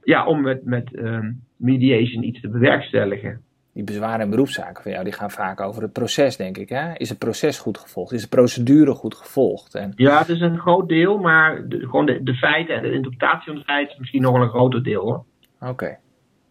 ja, 0.02 0.26
om 0.26 0.40
met, 0.40 0.64
met 0.64 0.94
ehm, 0.94 1.32
mediation 1.56 2.22
iets 2.22 2.40
te 2.40 2.48
bewerkstelligen. 2.48 3.40
die 3.72 3.84
bezwaren 3.84 4.20
en 4.20 4.30
beroepszaken 4.30 4.82
van 4.82 4.92
jou, 4.92 5.04
die 5.04 5.12
gaan 5.12 5.30
vaak 5.30 5.60
over 5.60 5.82
het 5.82 5.92
proces, 5.92 6.36
denk 6.36 6.56
ik. 6.56 6.68
Hè? 6.68 6.92
Is 6.96 7.08
het 7.08 7.18
proces 7.18 7.58
goed 7.58 7.78
gevolgd? 7.78 8.12
Is 8.12 8.22
de 8.22 8.28
procedure 8.28 8.94
goed 8.94 9.14
gevolgd? 9.14 9.74
En... 9.74 9.92
Ja, 9.96 10.18
het 10.18 10.28
is 10.28 10.40
een 10.40 10.58
groot 10.58 10.88
deel, 10.88 11.18
maar 11.18 11.68
de, 11.68 11.78
gewoon 11.78 12.06
de, 12.06 12.22
de 12.22 12.34
feiten 12.34 12.74
en 12.74 12.82
de 12.82 12.92
interpretatie 12.92 13.46
van 13.46 13.54
de 13.54 13.64
feiten 13.64 13.92
is 13.92 13.98
misschien 13.98 14.22
nog 14.22 14.32
wel 14.32 14.42
een 14.42 14.48
groter 14.48 14.82
deel 14.82 15.02
hoor. 15.02 15.24
Oké. 15.70 15.98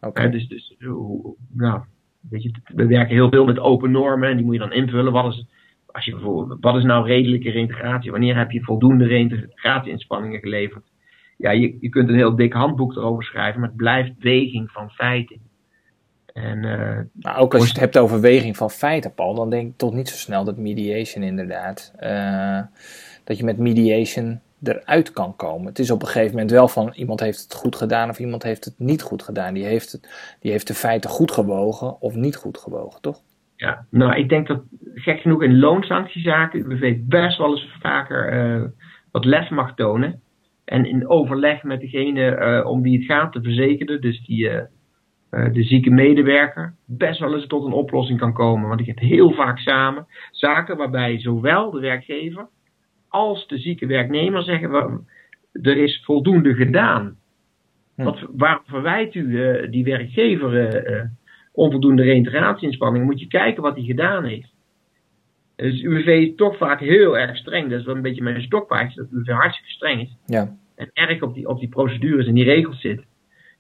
Okay. 0.02 0.30
dus, 0.30 0.48
dus 0.48 0.76
nou, 1.54 1.82
weet 2.30 2.44
je, 2.44 2.52
we 2.64 2.86
werken 2.86 3.16
heel 3.16 3.30
veel 3.30 3.46
met 3.46 3.60
open 3.60 3.92
normen 3.92 4.30
en 4.30 4.36
die 4.36 4.46
moet 4.46 4.54
je 4.54 4.60
dan 4.60 4.74
invullen. 4.74 5.12
Wat 5.12 5.34
is, 5.34 5.46
als 5.92 6.06
je 6.06 6.12
bijvoorbeeld, 6.12 6.62
wat 6.62 6.76
is 6.76 6.84
nou 6.84 7.08
redelijke 7.08 7.52
reintegratie? 7.52 8.12
Wanneer 8.12 8.38
heb 8.38 8.52
je 8.52 8.64
voldoende 8.64 9.06
reintegratie-inspanningen 9.06 10.40
geleverd? 10.40 10.84
Ja, 11.38 11.52
je, 11.52 11.78
je 11.80 11.90
kunt 11.90 12.10
een 12.10 12.16
heel 12.16 12.36
dik 12.36 12.54
handboek 12.54 12.96
erover 12.96 13.24
schrijven, 13.24 13.60
maar 13.60 13.70
het 13.70 13.78
blijft 13.78 14.12
weging 14.20 14.72
van 14.72 14.90
feiten. 14.90 15.40
En, 16.34 16.64
uh, 16.64 17.00
maar 17.14 17.38
ook 17.38 17.54
als 17.54 17.64
je 17.64 17.70
het 17.70 17.80
hebt 17.80 17.98
over 17.98 18.22
weging 18.22 18.58
van 18.58 18.70
feiten, 18.70 19.14
Paul, 19.14 19.36
dan 19.36 19.50
denk 19.50 19.70
ik 19.70 19.78
toch 19.78 19.94
niet 19.94 20.10
zo 20.10 20.16
snel 20.16 20.44
dat 20.44 20.58
mediation 20.58 21.24
inderdaad. 21.24 21.94
Uh, 22.00 22.62
dat 23.24 23.38
je 23.38 23.44
met 23.44 23.58
mediation 23.58 24.40
eruit 24.64 25.12
kan 25.12 25.36
komen. 25.36 25.66
Het 25.66 25.80
is 25.80 25.92
op 25.92 26.02
een 26.02 26.08
gegeven 26.08 26.32
moment 26.32 26.52
wel 26.52 26.68
van 26.68 26.94
iemand 26.96 27.20
heeft 27.20 27.42
het 27.42 27.54
goed 27.54 27.76
gedaan 27.76 28.10
of 28.10 28.20
iemand 28.20 28.44
heeft 28.44 28.66
het 28.66 28.74
niet 28.78 29.02
goed 29.02 29.24
gedaan. 29.24 29.54
Die 29.54 29.66
heeft, 29.66 29.92
het, 29.92 30.36
die 30.40 30.52
heeft 30.52 30.68
de 30.68 30.74
feiten 30.74 31.10
goed 31.10 31.32
gewogen 31.32 32.02
of 32.02 32.16
niet 32.16 32.36
goed 32.36 32.58
gewogen, 32.58 33.02
toch? 33.02 33.22
Ja, 33.62 33.86
nou 33.90 34.16
ik 34.16 34.30
denk 34.30 34.48
dat 34.48 34.64
gek 34.94 35.20
genoeg 35.20 35.44
in 35.44 35.60
loonsanctiezaken 35.60 36.60
UWV 36.60 36.98
best 37.00 37.38
wel 37.38 37.52
eens 37.52 37.76
vaker 37.80 38.34
uh, 38.34 38.68
wat 39.12 39.26
lef 39.26 39.50
mag 39.50 39.76
tonen. 39.76 40.22
En 40.66 40.86
in 40.86 41.08
overleg 41.08 41.64
met 41.64 41.80
degene 41.80 42.64
om 42.68 42.82
wie 42.82 42.98
het 42.98 43.06
gaat, 43.06 43.34
de 43.34 43.42
verzekerde, 43.42 44.00
dus 44.00 44.26
die 44.26 44.50
uh, 44.50 44.62
de 45.54 45.64
zieke 45.64 45.90
medewerker 45.90 46.76
best 46.86 47.20
wel 47.20 47.34
eens 47.34 47.48
tot 47.48 47.66
een 47.66 47.72
oplossing 47.72 48.20
kan 48.20 48.34
komen. 48.34 48.68
Want 48.68 48.80
ik 48.80 48.86
heb 48.86 49.00
heel 49.00 49.32
vaak 49.32 49.58
samen 49.58 50.08
zaken 50.32 50.78
waarbij 50.78 51.20
zowel 51.20 51.72
de 51.72 51.80
werkgever 51.80 52.48
als 53.08 53.48
de 53.48 53.58
zieke 53.58 53.86
werknemer 53.86 54.44
zeggen: 54.44 55.08
er 55.52 55.78
is 55.78 56.04
voldoende 56.06 56.54
gedaan. 56.54 57.16
Hm. 57.96 58.04
Wat, 58.04 58.28
waarom 58.32 58.64
verwijt 58.66 59.16
u 59.16 59.30
die 59.70 59.84
werkgever 59.84 60.52
onvoldoende 61.52 62.04
reintegratieinspanning? 62.04 63.06
Moet 63.06 63.20
je 63.20 63.28
kijken 63.28 63.64
wat 63.64 63.76
hij 63.76 63.84
gedaan 63.84 64.24
heeft. 64.24 64.54
Dus 65.56 65.82
UWV 65.82 66.08
is 66.08 66.36
toch 66.36 66.58
vaak 66.58 66.80
heel 66.80 67.18
erg 67.18 67.38
streng. 67.38 67.70
Dat 67.70 67.80
is 67.80 67.86
wel 67.86 67.96
een 67.96 68.02
beetje 68.02 68.24
mijn 68.24 68.42
stokpaardje, 68.42 69.02
dat 69.02 69.12
UWV 69.12 69.28
hartstikke 69.28 69.72
streng 69.72 70.02
is. 70.02 70.18
Ja. 70.26 70.56
En 70.76 70.90
erg 70.94 71.22
op 71.22 71.34
die, 71.34 71.48
op 71.48 71.60
die 71.60 71.70
procedures 71.70 72.28
en 72.28 72.34
die 72.34 72.44
regels 72.44 72.82
zit. 72.82 73.04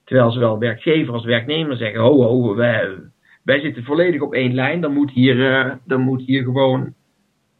Terwijl 0.04 0.32
zowel 0.32 0.60
werkgever 0.60 1.14
als 1.14 1.26
werknemer 1.26 1.78
zeggen: 1.78 2.02
ho, 2.02 2.22
ho, 2.22 2.56
wij, 2.56 2.98
wij 3.44 3.60
zitten 3.60 3.84
volledig 3.84 4.22
op 4.22 4.34
één 4.34 4.54
lijn. 4.54 4.82
Dan 4.82 4.94
moet 4.94 5.12
hier, 5.12 5.36
uh, 5.36 5.74
dan 5.86 6.02
moet 6.02 6.22
hier 6.22 6.44
gewoon. 6.44 6.94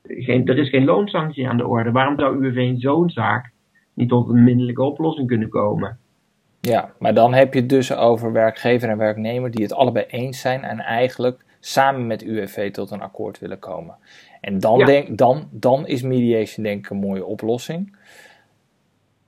Geen, 0.04 0.46
er 0.46 0.58
is 0.58 0.70
geen 0.70 0.86
loonsanctie 0.86 1.48
aan 1.48 1.58
de 1.58 1.68
orde. 1.68 1.92
Waarom 1.92 2.20
zou 2.20 2.38
UWV 2.38 2.58
in 2.58 2.80
zo'n 2.80 3.10
zaak 3.10 3.52
niet 3.94 4.10
tot 4.10 4.30
een 4.30 4.44
minderlijke 4.44 4.84
oplossing 4.84 5.28
kunnen 5.28 5.50
komen? 5.50 5.98
Ja, 6.62 6.94
maar 7.00 7.14
dan 7.14 7.34
heb 7.34 7.54
je 7.54 7.60
het 7.60 7.70
dus 7.70 7.94
over 7.94 8.32
werkgever 8.32 8.90
en 8.90 8.98
werknemer 8.98 9.52
die 9.52 9.64
het 9.64 9.74
allebei 9.74 10.06
eens 10.06 10.42
zijn 10.42 10.64
en 10.64 10.80
eigenlijk 10.80 11.44
samen 11.60 12.08
met 12.08 12.24
UWV 12.24 12.72
tot 12.72 12.92
een 12.92 13.02
akkoord 13.02 13.40
willen 13.40 13.60
komen. 13.60 13.96
En 14.42 14.60
dan, 14.60 14.80
ja. 14.80 14.86
denk, 14.86 15.18
dan, 15.18 15.48
dan 15.52 15.88
is 15.88 16.02
mediation 16.02 16.66
denk 16.66 16.86
ik 16.86 16.92
een 16.92 16.98
mooie 16.98 17.26
oplossing 17.26 17.96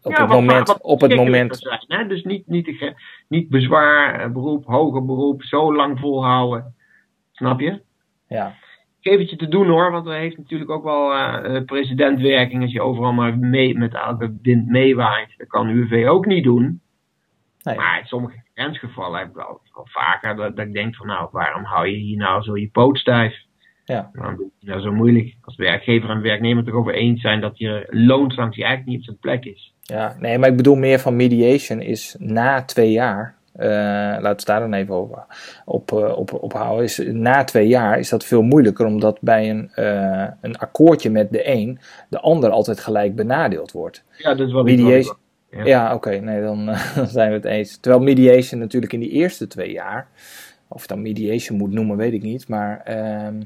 op 0.04 0.12
ja, 0.12 0.22
het 0.22 0.30
moment. 0.30 0.68
Wat 0.68 0.82
op 0.82 1.02
het 1.02 1.16
moment. 1.16 1.58
Zijn, 1.58 1.84
hè? 1.88 2.08
Dus 2.08 2.24
niet, 2.24 2.48
niet, 2.48 2.94
niet 3.28 3.50
bezwaar, 3.50 4.20
eh, 4.20 4.32
beroep, 4.32 4.66
hoger 4.66 5.06
beroep, 5.06 5.44
zo 5.44 5.76
lang 5.76 6.00
volhouden. 6.00 6.76
Snap 7.32 7.60
je? 7.60 7.82
Ja. 8.28 8.56
Geef 9.00 9.20
het 9.20 9.30
je 9.30 9.36
te 9.36 9.48
doen 9.48 9.68
hoor, 9.68 9.92
want 9.92 10.06
dat 10.06 10.14
heeft 10.14 10.38
natuurlijk 10.38 10.70
ook 10.70 10.84
wel 10.84 11.14
uh, 11.14 11.64
presidentwerking 11.66 12.62
als 12.62 12.72
je 12.72 12.82
overal 12.82 13.14
maar 13.14 13.38
mee, 13.38 13.78
met 13.78 13.94
elke 13.94 14.38
wind 14.42 14.68
meewaait. 14.68 15.34
Dat 15.38 15.48
kan 15.48 15.70
UWV 15.70 16.08
ook 16.08 16.26
niet 16.26 16.44
doen. 16.44 16.82
Nee. 17.64 17.76
Maar 17.76 18.00
in 18.00 18.06
sommige 18.06 18.44
grensgevallen 18.54 19.20
heb 19.20 19.28
ik 19.28 19.36
wel, 19.36 19.62
wel 19.74 19.88
vaker 19.90 20.36
dat, 20.36 20.56
dat, 20.56 20.66
ik 20.66 20.74
denk 20.74 20.96
van 20.96 21.08
nou, 21.08 21.28
waarom 21.32 21.64
hou 21.64 21.88
je 21.88 21.96
hier 21.96 22.18
nou 22.18 22.44
zo 22.44 22.58
je 22.58 22.70
poot 22.70 22.98
stijf? 22.98 23.36
Ja. 23.86 24.10
Dan 24.14 24.36
doe 24.36 24.50
je 24.60 24.68
nou 24.68 24.82
zo 24.82 24.92
moeilijk. 24.92 25.36
Als 25.42 25.56
werkgever 25.56 26.10
en 26.10 26.22
werknemer 26.22 26.58
het 26.58 26.68
erover 26.68 26.94
eens 26.94 27.22
zijn 27.22 27.42
dat 27.42 27.58
je 27.58 27.88
loonsanctie 27.90 28.64
eigenlijk 28.64 28.92
niet 28.92 29.00
op 29.00 29.06
zijn 29.06 29.20
plek 29.20 29.46
is. 29.46 29.74
Ja, 29.82 30.16
nee, 30.20 30.38
maar 30.38 30.50
ik 30.50 30.56
bedoel 30.56 30.76
meer 30.76 31.00
van 31.00 31.16
mediation 31.16 31.82
is 31.82 32.16
na 32.20 32.64
twee 32.64 32.92
jaar. 32.92 33.36
Uh, 33.60 33.66
laten 33.66 34.22
we 34.22 34.28
het 34.28 34.46
daar 34.46 34.60
dan 34.60 34.74
even 34.74 34.94
over, 34.94 35.26
op, 35.66 35.92
uh, 35.92 36.18
op, 36.18 36.34
op 36.34 36.54
houden. 36.54 36.84
Is, 36.84 36.98
na 36.98 37.44
twee 37.44 37.68
jaar 37.68 38.00
is 38.00 38.10
dat 38.10 38.26
veel 38.26 38.42
moeilijker, 38.42 38.86
omdat 38.86 39.22
bij 39.22 39.50
een, 39.50 39.72
uh, 39.76 40.28
een 40.42 40.58
akkoordje 40.58 41.10
met 41.10 41.32
de 41.32 41.50
een 41.50 41.80
de 42.10 42.20
ander 42.20 42.50
altijd 42.50 42.80
gelijk 42.80 43.16
benadeeld 43.16 43.72
wordt. 43.72 44.04
Ja, 44.18 44.36
dat 44.36 44.48
is 44.48 44.54
wat 44.54 44.64
mediation. 44.64 45.16
Ja, 45.56 45.66
ja 45.66 45.86
oké, 45.86 45.96
okay, 45.96 46.18
nee, 46.18 46.42
dan, 46.42 46.66
dan 46.96 47.08
zijn 47.08 47.30
we 47.30 47.36
het 47.36 47.46
eens. 47.46 47.78
Terwijl 47.78 48.04
mediation 48.04 48.60
natuurlijk 48.60 48.94
in 48.94 49.00
die 49.00 49.10
eerste 49.10 49.48
twee 49.48 49.72
jaar, 49.72 50.08
of 50.68 50.82
je 50.82 50.88
dan 50.88 51.02
mediation 51.02 51.58
moet 51.58 51.72
noemen, 51.72 51.98
weet 51.98 52.14
ik 52.14 52.24
niet, 52.24 52.48
maar 52.48 52.82
ehm, 52.84 53.42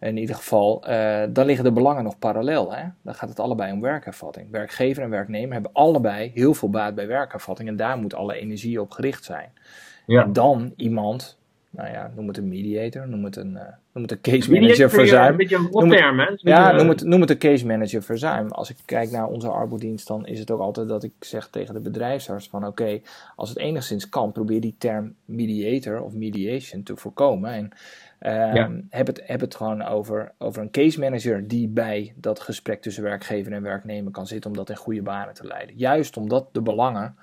in 0.00 0.16
ieder 0.16 0.34
geval, 0.34 0.90
uh, 0.90 1.22
dan 1.30 1.46
liggen 1.46 1.64
de 1.64 1.72
belangen 1.72 2.04
nog 2.04 2.18
parallel. 2.18 2.74
Hè? 2.74 2.82
Dan 3.02 3.14
gaat 3.14 3.28
het 3.28 3.40
allebei 3.40 3.72
om 3.72 3.80
werkervatting. 3.80 4.50
Werkgever 4.50 5.02
en 5.02 5.10
werknemer 5.10 5.52
hebben 5.52 5.72
allebei 5.72 6.30
heel 6.34 6.54
veel 6.54 6.70
baat 6.70 6.94
bij 6.94 7.06
werkervatting 7.06 7.68
en 7.68 7.76
daar 7.76 7.98
moet 7.98 8.14
alle 8.14 8.34
energie 8.34 8.80
op 8.80 8.90
gericht 8.90 9.24
zijn. 9.24 9.50
Ja. 10.06 10.22
En 10.22 10.32
dan 10.32 10.72
iemand, 10.76 11.38
nou 11.70 11.90
ja, 11.90 12.10
noem 12.14 12.28
het 12.28 12.36
een 12.36 12.48
mediator, 12.48 13.08
noem 13.08 13.24
het 13.24 13.36
een, 13.36 13.52
uh, 13.52 13.62
noem 13.98 14.08
het 14.08 14.26
een 14.26 14.32
case 14.32 14.52
manager 14.52 14.90
verzuim. 14.90 15.30
Een 15.30 15.36
beetje 15.36 15.56
een 15.56 15.68
rot 15.70 15.90
term, 15.90 16.18
hè? 16.18 16.26
Ja, 16.36 16.72
noem 16.72 16.88
het, 16.88 17.04
noem 17.04 17.20
het 17.20 17.30
een 17.30 17.38
case 17.38 17.66
manager 17.66 18.02
verzuim. 18.02 18.50
Als 18.50 18.70
ik 18.70 18.76
kijk 18.84 19.10
naar 19.10 19.26
onze 19.26 19.48
arbodienst, 19.48 20.06
dan 20.06 20.26
is 20.26 20.38
het 20.38 20.50
ook 20.50 20.60
altijd 20.60 20.88
dat 20.88 21.02
ik 21.02 21.12
zeg 21.20 21.48
tegen 21.48 21.74
de 21.74 21.80
bedrijfsarts 21.80 22.48
van 22.48 22.66
oké, 22.66 22.82
okay, 22.82 23.02
als 23.36 23.48
het 23.48 23.58
enigszins 23.58 24.08
kan, 24.08 24.32
probeer 24.32 24.60
die 24.60 24.74
term 24.78 25.14
mediator 25.24 26.02
of 26.02 26.14
mediation 26.14 26.82
te 26.82 26.96
voorkomen. 26.96 27.50
En 27.50 27.70
ja. 28.54 28.70
heb, 28.90 29.06
het, 29.06 29.20
heb 29.24 29.40
het 29.40 29.54
gewoon 29.54 29.82
over, 29.82 30.32
over 30.38 30.62
een 30.62 30.70
case 30.70 31.00
manager 31.00 31.48
die 31.48 31.68
bij 31.68 32.12
dat 32.16 32.40
gesprek 32.40 32.82
tussen 32.82 33.02
werkgever 33.02 33.52
en 33.52 33.62
werknemer 33.62 34.12
kan 34.12 34.26
zitten 34.26 34.50
om 34.50 34.56
dat 34.56 34.70
in 34.70 34.76
goede 34.76 35.02
banen 35.02 35.34
te 35.34 35.46
leiden. 35.46 35.76
Juist 35.76 36.16
omdat 36.16 36.48
de 36.52 36.62
belangen 36.62 37.16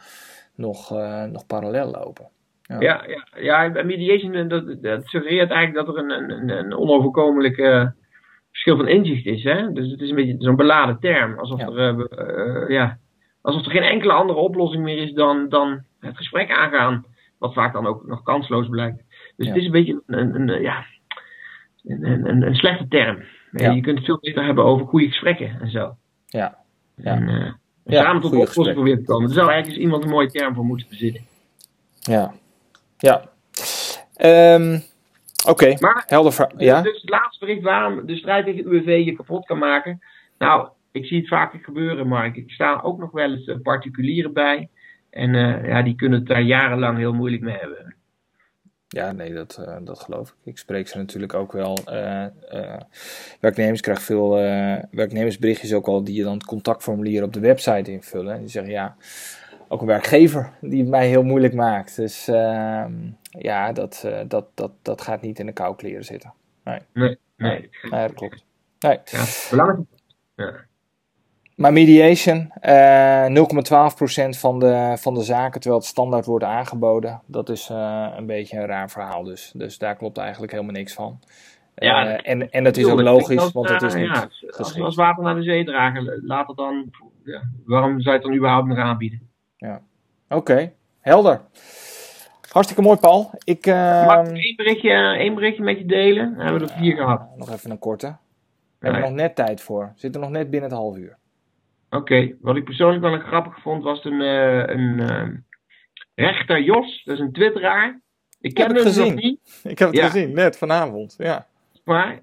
nog, 0.55 0.93
uh, 0.93 1.23
nog 1.23 1.45
parallel 1.45 1.91
lopen. 1.91 2.27
Ja, 2.67 2.79
ja, 2.79 3.03
ja, 3.35 3.63
ja 3.63 3.83
mediation 3.83 4.47
dat, 4.47 4.81
dat 4.81 5.07
suggereert 5.07 5.51
eigenlijk 5.51 5.85
dat 5.85 5.95
er 5.95 6.03
een, 6.03 6.31
een, 6.31 6.49
een 6.49 6.75
onoverkomelijk 6.75 7.57
uh, 7.57 7.87
verschil 8.51 8.77
van 8.77 8.87
inzicht 8.87 9.25
is. 9.25 9.43
Hè? 9.43 9.73
Dus 9.73 9.91
het 9.91 10.01
is 10.01 10.09
een 10.09 10.15
beetje 10.15 10.35
zo'n 10.39 10.55
beladen 10.55 10.99
term. 10.99 11.39
Alsof, 11.39 11.59
ja. 11.59 11.67
er, 11.67 12.07
uh, 12.29 12.69
ja, 12.69 12.97
alsof 13.41 13.65
er 13.65 13.71
geen 13.71 13.81
enkele 13.81 14.13
andere 14.13 14.39
oplossing 14.39 14.83
meer 14.83 14.97
is 14.97 15.13
dan, 15.13 15.49
dan 15.49 15.83
het 15.99 16.17
gesprek 16.17 16.51
aangaan. 16.51 17.05
Wat 17.37 17.53
vaak 17.53 17.73
dan 17.73 17.87
ook 17.87 18.07
nog 18.07 18.23
kansloos 18.23 18.69
blijkt. 18.69 19.03
Dus 19.35 19.47
ja. 19.47 19.53
het 19.53 19.61
is 19.61 19.65
een 19.65 19.71
beetje 19.71 20.01
een, 20.05 20.35
een, 20.35 20.49
een 20.49 20.61
ja, 20.61 20.85
een, 21.83 22.29
een, 22.29 22.41
een, 22.41 22.55
slechte 22.55 22.87
term. 22.87 23.23
Ja. 23.51 23.71
Je 23.71 23.81
kunt 23.81 23.97
het 23.97 24.05
veel 24.05 24.19
beter 24.21 24.45
hebben 24.45 24.63
over 24.63 24.85
goede 24.85 25.07
gesprekken 25.07 25.57
en 25.61 25.69
zo. 25.69 25.95
Ja. 26.25 26.57
ja. 26.95 27.11
En, 27.11 27.27
uh, 27.29 27.51
ja, 27.83 28.03
samen 28.03 28.21
tot 28.21 28.31
een 28.31 28.37
oplossing 28.37 28.73
proberen 28.73 28.99
te 28.99 29.05
komen. 29.05 29.27
Er 29.27 29.33
zou 29.33 29.49
eigenlijk 29.49 29.77
eens 29.77 29.85
iemand 29.85 30.03
een 30.03 30.09
mooie 30.09 30.31
term 30.31 30.55
voor 30.55 30.65
moeten 30.65 30.87
bezitten. 30.89 31.21
Ja. 31.99 32.33
Ja. 33.05 33.29
Um, 34.55 34.83
Oké, 35.47 35.77
okay. 35.77 36.03
helder. 36.05 36.49
Ja? 36.57 36.81
Dus 36.81 37.01
het 37.01 37.09
laatste 37.09 37.45
bericht 37.45 37.63
waarom 37.63 38.05
de 38.05 38.15
strijd 38.15 38.45
tegen 38.45 38.67
UWV 38.67 39.05
je 39.05 39.15
kapot 39.15 39.45
kan 39.45 39.57
maken. 39.57 40.01
Nou, 40.37 40.69
ik 40.91 41.05
zie 41.05 41.19
het 41.19 41.27
vaker 41.27 41.59
gebeuren, 41.59 42.07
Mark. 42.07 42.35
Ik 42.35 42.51
sta 42.51 42.79
ook 42.83 42.99
nog 42.99 43.11
wel 43.11 43.31
eens 43.31 43.51
particulieren 43.63 44.33
bij. 44.33 44.69
En 45.09 45.33
uh, 45.33 45.67
ja, 45.67 45.81
die 45.81 45.95
kunnen 45.95 46.19
het 46.19 46.27
daar 46.27 46.41
jarenlang 46.41 46.97
heel 46.97 47.13
moeilijk 47.13 47.41
mee 47.41 47.57
hebben. 47.57 47.95
Ja, 48.87 49.11
nee, 49.11 49.33
dat, 49.33 49.57
uh, 49.67 49.75
dat 49.81 49.99
geloof 49.99 50.29
ik. 50.29 50.35
Ik 50.43 50.57
spreek 50.57 50.87
ze 50.87 50.97
natuurlijk 50.97 51.33
ook 51.33 51.51
wel. 51.51 51.77
Uh, 51.89 52.25
uh, 52.51 52.79
werknemers 53.39 53.81
krijgen 53.81 54.03
veel 54.03 54.29
werknemersberichtjes 54.91 55.73
ook 55.73 55.87
al 55.87 56.03
die 56.03 56.15
je 56.15 56.23
dan 56.23 56.33
het 56.33 56.45
contactformulier 56.45 57.23
op 57.23 57.33
de 57.33 57.39
website 57.39 57.91
invullen. 57.91 58.33
En 58.33 58.39
die 58.39 58.49
zeggen 58.49 58.71
ja, 58.71 58.95
ook 59.67 59.81
een 59.81 59.87
werkgever 59.87 60.51
die 60.61 60.79
het 60.79 60.89
mij 60.89 61.07
heel 61.07 61.23
moeilijk 61.23 61.53
maakt. 61.53 61.95
Dus 61.95 62.27
ehm, 62.27 62.93
ja, 63.29 63.71
dat, 63.71 64.07
dat, 64.27 64.45
dat, 64.53 64.71
dat 64.81 65.01
gaat 65.01 65.21
niet 65.21 65.39
in 65.39 65.45
de 65.45 65.51
kou 65.51 65.75
kleren 65.75 66.05
zitten. 66.05 66.33
Nee, 66.63 66.79
nee, 66.93 67.17
nee. 67.37 67.69
nee 67.81 68.07
dat 68.07 68.13
klopt. 68.13 68.45
Nee. 68.79 68.99
Ja, 69.05 69.23
belangrijk. 69.49 69.87
Ja. 70.35 70.53
Maar 71.55 71.73
mediation, 71.73 72.51
uh, 72.61 73.25
0,12% 73.25 74.39
van 74.39 74.59
de, 74.59 74.95
van 74.97 75.13
de 75.13 75.23
zaken, 75.23 75.59
terwijl 75.61 75.81
het 75.81 75.89
standaard 75.89 76.25
wordt 76.25 76.45
aangeboden, 76.45 77.21
dat 77.25 77.49
is 77.49 77.69
uh, 77.69 78.07
een 78.17 78.25
beetje 78.25 78.57
een 78.57 78.65
raar 78.65 78.89
verhaal 78.89 79.23
dus. 79.23 79.51
Dus 79.55 79.77
daar 79.77 79.95
klopt 79.95 80.17
eigenlijk 80.17 80.51
helemaal 80.51 80.73
niks 80.73 80.93
van. 80.93 81.19
Ja, 81.75 82.17
en, 82.17 82.51
en 82.51 82.63
dat 82.63 82.77
is 82.77 82.85
ook 82.85 83.01
logisch, 83.01 83.39
als, 83.39 83.51
want 83.51 83.69
het 83.69 83.81
is 83.81 83.93
niet 83.93 84.05
ja, 84.05 84.29
als, 84.57 84.79
als 84.79 84.95
water 84.95 85.23
naar 85.23 85.35
de 85.35 85.43
zee 85.43 85.65
dragen, 85.65 86.21
laat 86.25 86.47
het 86.47 86.57
dan, 86.57 86.91
ja, 87.23 87.41
waarom 87.65 88.01
zou 88.01 88.15
je 88.15 88.21
het 88.21 88.21
dan 88.21 88.37
überhaupt 88.37 88.67
nog 88.67 88.77
aanbieden? 88.77 89.24
Ja, 89.65 89.81
oké, 90.29 90.35
okay. 90.35 90.73
helder. 90.99 91.41
Hartstikke 92.51 92.81
mooi, 92.83 92.97
Paul. 92.97 93.29
Ik, 93.43 93.65
uh, 93.65 94.05
Mag 94.05 94.27
ik 94.27 94.37
één 94.37 94.55
berichtje, 94.55 94.91
één 94.91 95.35
berichtje 95.35 95.63
met 95.63 95.77
je 95.77 95.85
delen? 95.85 96.35
Dan 96.35 96.45
hebben 96.45 96.67
we 96.67 96.73
er 96.73 96.79
vier 96.79 96.95
gehad. 96.95 97.35
Nog 97.35 97.51
even 97.51 97.71
een 97.71 97.79
korte. 97.79 98.07
We 98.79 98.87
hebben 98.87 99.01
nog 99.01 99.11
net 99.11 99.35
tijd 99.35 99.61
voor. 99.61 99.85
We 99.93 99.99
zitten 99.99 100.21
nog 100.21 100.29
net 100.29 100.49
binnen 100.49 100.69
het 100.69 100.79
half 100.79 100.97
uur. 100.97 101.17
Oké, 101.89 102.35
wat 102.41 102.55
ik 102.55 102.63
persoonlijk 102.63 103.01
wel 103.01 103.13
een 103.13 103.21
grappig 103.21 103.61
vond 103.61 103.83
was 103.83 104.03
een, 104.03 104.21
uh, 104.21 104.63
een 104.65 104.99
uh, 104.99 105.27
rechter 106.15 106.61
Jos, 106.61 107.01
dat 107.03 107.13
is 107.13 107.19
een 107.19 107.31
twitteraar. 107.31 108.01
Ik 108.41 108.53
ken 108.53 108.75
hem 108.75 108.83
gezien. 108.83 109.13
nog 109.13 109.23
niet. 109.23 109.61
Ik 109.73 109.79
heb 109.79 109.87
het 109.87 109.97
Ja. 109.97 110.05
gezien, 110.05 110.33
net 110.33 110.57
vanavond. 110.57 111.15
Ja. 111.17 111.47
Maar 111.83 112.19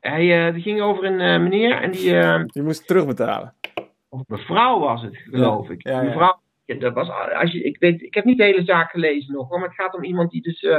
hij 0.00 0.46
uh, 0.46 0.54
die 0.54 0.62
ging 0.62 0.80
over 0.80 1.04
een 1.04 1.20
uh, 1.20 1.42
meneer 1.42 1.82
en 1.82 1.90
die. 1.90 2.46
Die 2.46 2.62
moest 2.62 2.86
terugbetalen. 2.86 3.54
of 4.08 4.20
mevrouw 4.26 4.78
was 4.78 5.02
het, 5.02 5.16
geloof 5.16 5.68
ik. 5.70 5.82
Ja, 5.82 6.38
ja. 6.64 6.74
Mevrouw, 6.74 6.78
dat 6.78 6.94
was, 6.94 7.32
als 7.32 7.52
je, 7.52 7.62
ik, 7.62 7.78
weet, 7.78 8.02
ik 8.02 8.14
heb 8.14 8.24
niet 8.24 8.38
de 8.38 8.44
hele 8.44 8.64
zaak 8.64 8.90
gelezen 8.90 9.32
nog, 9.32 9.48
hoor, 9.48 9.58
maar 9.58 9.68
het 9.68 9.76
gaat 9.76 9.94
om 9.94 10.04
iemand 10.04 10.30
die 10.30 10.42
dus. 10.42 10.62
eh, 10.62 10.78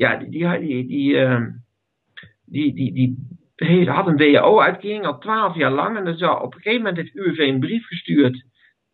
ja, 0.00 0.16
die, 0.16 0.30
die, 0.30 0.58
die, 0.58 0.86
die, 0.86 1.16
ehm, 1.16 1.50
die, 2.44 2.74
die, 2.74 2.92
die, 2.92 3.38
die 3.56 3.90
had 3.90 4.06
een 4.06 4.16
WO-uitkering 4.16 5.06
al 5.06 5.18
twaalf 5.18 5.56
jaar 5.56 5.70
lang. 5.70 5.96
En 5.96 6.04
dan 6.04 6.16
zou 6.16 6.42
op 6.42 6.54
een 6.54 6.60
gegeven 6.60 6.84
moment 6.84 6.96
heeft 6.96 7.14
UWV 7.14 7.38
een 7.38 7.60
brief 7.60 7.86
gestuurd 7.86 8.44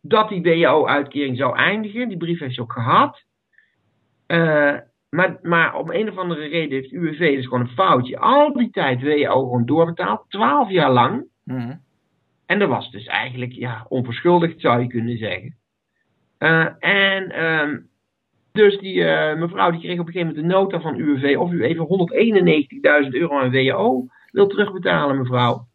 dat 0.01 0.29
die 0.29 0.41
WO-uitkering 0.41 1.37
zou 1.37 1.55
eindigen. 1.55 2.07
Die 2.07 2.17
brief 2.17 2.39
heeft 2.39 2.55
ze 2.55 2.61
ook 2.61 2.73
gehad. 2.73 3.23
Eh, 4.25 4.77
maar, 5.09 5.39
maar 5.41 5.75
om 5.75 5.91
een 5.91 6.09
of 6.09 6.17
andere 6.17 6.47
reden 6.47 6.77
heeft 6.77 6.91
UWV 6.91 7.35
dus 7.35 7.43
gewoon 7.43 7.59
een 7.59 7.67
foutje. 7.67 8.19
Al 8.19 8.53
die 8.53 8.69
tijd 8.69 9.01
WO 9.01 9.43
gewoon 9.43 9.65
doorbetaald. 9.65 10.25
Twaalf 10.29 10.69
jaar 10.69 10.91
lang. 10.91 11.25
Mhm. 11.43 11.75
En 12.45 12.59
dat 12.59 12.69
was 12.69 12.91
dus 12.91 13.05
eigenlijk 13.05 13.51
ja, 13.51 13.85
onverschuldigd, 13.89 14.61
zou 14.61 14.81
je 14.81 14.87
kunnen 14.87 15.17
zeggen. 15.17 15.55
Eh, 16.37 16.67
en 16.79 17.31
ehm, 17.31 17.77
dus 18.51 18.77
die 18.79 19.03
eh, 19.03 19.37
mevrouw 19.39 19.71
die 19.71 19.79
kreeg 19.79 19.99
op 19.99 20.07
een 20.07 20.11
gegeven 20.13 20.27
moment 20.35 20.37
een 20.53 20.59
nota 20.59 20.79
van 20.81 20.95
UWV 20.99 21.37
of 21.37 21.51
u 21.51 21.63
even 21.63 21.85
191.000 23.03 23.09
euro 23.13 23.39
aan 23.39 23.51
WO 23.51 24.07
wil 24.31 24.47
terugbetalen, 24.47 25.17
mevrouw. 25.17 25.67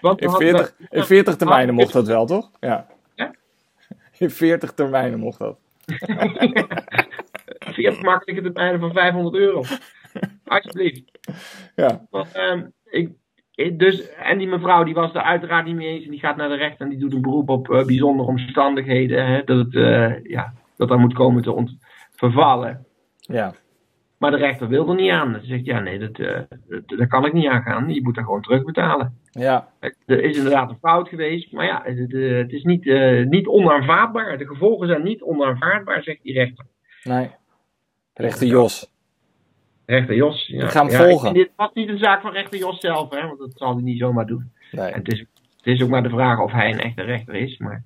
Want 0.00 0.20
In 0.20 0.28
hadden- 0.28 0.48
40, 0.48 0.74
in 0.90 1.02
40 1.04 1.36
termijnen 1.36 1.74
mocht 1.74 1.92
dat 1.92 2.06
wel, 2.06 2.26
toch? 2.26 2.50
Ja. 2.60 2.86
Ja? 3.14 3.34
In 4.18 4.30
40 4.30 4.72
termijnen 4.72 5.18
mocht 5.18 5.38
dat. 5.38 5.58
40 7.58 8.02
makkelijke 8.02 8.42
termijnen 8.52 8.80
van 8.80 8.92
500 8.92 9.34
euro. 9.36 9.62
Alsjeblieft. 10.44 11.18
Ja. 11.74 12.06
Want, 12.10 12.32
ehm, 12.32 12.66
ik- 12.84 13.12
dus, 13.54 14.10
en 14.10 14.38
die 14.38 14.48
mevrouw 14.48 14.84
die 14.84 14.94
was 14.94 15.14
er 15.14 15.22
uiteraard 15.22 15.66
niet 15.66 15.74
mee 15.74 15.88
eens. 15.88 16.04
En 16.04 16.10
die 16.10 16.20
gaat 16.20 16.36
naar 16.36 16.48
de 16.48 16.56
rechter 16.56 16.84
en 16.84 16.90
die 16.90 16.98
doet 16.98 17.12
een 17.12 17.22
beroep 17.22 17.48
op 17.48 17.70
eh, 17.70 17.84
bijzondere 17.84 18.28
omstandigheden. 18.28 19.26
Hè, 19.26 19.44
dat, 19.44 19.58
het, 19.58 19.74
eh, 19.74 20.24
ja, 20.24 20.52
dat 20.76 20.90
er 20.90 20.98
moet 20.98 21.14
komen 21.14 21.42
te 21.42 21.76
vervallen. 22.10 22.86
Ja. 23.16 23.54
Maar 24.24 24.30
de 24.30 24.36
rechter 24.36 24.68
wil 24.68 24.88
er 24.88 24.94
niet 24.94 25.10
aan. 25.10 25.38
Ze 25.40 25.46
zegt, 25.46 25.64
ja 25.64 25.80
nee, 25.80 25.98
dat, 25.98 26.18
eh, 26.18 26.40
dat, 26.68 26.98
daar 26.98 27.06
kan 27.06 27.24
ik 27.24 27.32
niet 27.32 27.46
aan 27.46 27.62
gaan. 27.62 27.94
Je 27.94 28.02
moet 28.02 28.14
dat 28.14 28.24
gewoon 28.24 28.42
terugbetalen. 28.42 29.18
Ja. 29.30 29.68
Er 30.06 30.22
is 30.22 30.36
inderdaad 30.36 30.70
een 30.70 30.78
fout 30.80 31.08
geweest. 31.08 31.52
Maar 31.52 31.66
ja, 31.66 31.82
het, 31.84 32.14
eh, 32.14 32.36
het 32.36 32.52
is 32.52 32.62
niet, 32.62 32.86
eh, 32.86 33.24
niet 33.24 33.46
onaanvaardbaar. 33.46 34.38
De 34.38 34.46
gevolgen 34.46 34.86
zijn 34.86 35.02
niet 35.02 35.22
onaanvaardbaar, 35.22 36.02
zegt 36.02 36.22
die 36.22 36.32
rechter. 36.32 36.64
Nee. 37.02 37.30
Rechter 38.14 38.46
Jos. 38.46 38.93
Rechter 39.86 40.14
Jos. 40.14 40.46
Ja. 40.46 40.64
Ik 40.64 40.70
ga 40.70 40.82
hem 40.82 40.90
Ja, 40.90 41.04
volgen. 41.08 41.34
Dit 41.34 41.50
was 41.56 41.70
niet 41.74 41.88
een 41.88 41.98
zaak 41.98 42.20
van 42.20 42.32
rechter 42.32 42.58
Jos 42.58 42.80
zelf, 42.80 43.10
hè, 43.10 43.26
want 43.26 43.38
dat 43.38 43.52
zal 43.54 43.74
hij 43.74 43.82
niet 43.82 43.98
zomaar 43.98 44.26
doen. 44.26 44.52
Nee. 44.70 44.86
En 44.86 44.98
het 44.98 45.12
is, 45.12 45.18
het 45.18 45.66
is 45.66 45.82
ook 45.82 45.88
maar 45.88 46.02
de 46.02 46.08
vraag 46.08 46.40
of 46.40 46.52
hij 46.52 46.72
een 46.72 46.80
echte 46.80 47.02
rechter 47.02 47.34
is. 47.34 47.58
Maar, 47.58 47.82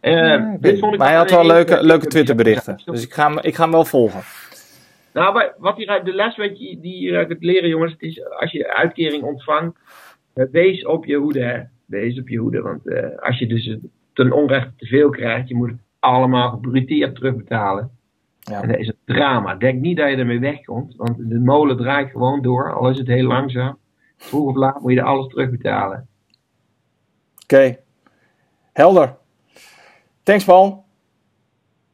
eh, 0.00 0.12
Ja, 0.12 0.56
dit 0.60 0.78
vond 0.78 0.92
ik 0.92 0.98
maar 0.98 1.08
hij 1.08 1.16
had 1.16 1.30
wel 1.30 1.40
een 1.40 1.46
leuke, 1.46 1.82
leuke 1.82 2.06
Twitterberichten. 2.06 2.82
Dus 2.84 3.04
ik 3.04 3.12
ga, 3.12 3.28
hem, 3.28 3.38
ik 3.42 3.54
ga 3.54 3.62
hem 3.62 3.72
wel 3.72 3.84
volgen. 3.84 4.20
Nou, 5.12 5.50
wat 5.58 5.76
hier 5.76 5.88
uit 5.88 6.04
de 6.04 6.12
les 6.12 6.36
weet 6.36 6.58
je, 6.58 6.80
die 6.80 6.94
hier 6.94 7.16
uit 7.16 7.28
het 7.28 7.42
leren, 7.42 7.68
jongens, 7.68 7.92
het 7.92 8.02
is 8.02 8.24
als 8.30 8.52
je 8.52 8.74
uitkering 8.74 9.22
ontvangt, 9.22 9.78
eh, 10.34 10.44
wees 10.50 10.86
op 10.86 11.04
je 11.04 11.16
hoede, 11.16 11.40
hè. 11.40 11.60
Wees 11.86 12.18
op 12.18 12.28
je 12.28 12.38
hoede, 12.38 12.60
want 12.60 12.86
eh, 12.88 13.18
als 13.18 13.38
je 13.38 13.46
dus 13.46 13.76
ten 14.12 14.32
onrechte 14.32 14.72
te 14.76 14.86
veel 14.86 15.10
krijgt, 15.10 15.48
je 15.48 15.54
moet 15.54 15.68
het 15.70 15.80
allemaal 15.98 16.50
gebruteerd 16.50 17.14
terugbetalen. 17.14 17.90
Ja. 18.50 18.62
En 18.62 18.68
dat 18.68 18.78
is 18.78 18.88
een 18.88 18.98
drama. 19.04 19.54
Denk 19.54 19.80
niet 19.80 19.96
dat 19.96 20.08
je 20.08 20.16
ermee 20.16 20.40
wegkomt, 20.40 20.96
want 20.96 21.16
de 21.16 21.38
molen 21.38 21.76
draait 21.76 22.10
gewoon 22.10 22.42
door, 22.42 22.72
al 22.74 22.90
is 22.90 22.98
het 22.98 23.06
heel 23.06 23.26
langzaam. 23.26 23.78
Vroeg 24.16 24.48
of 24.48 24.54
laat 24.56 24.80
moet 24.80 24.92
je 24.92 24.98
er 24.98 25.04
alles 25.04 25.26
terugbetalen. 25.28 26.08
Oké. 27.42 27.76
Helder. 28.72 29.16
Thanks, 30.22 30.44
Paul. 30.44 30.84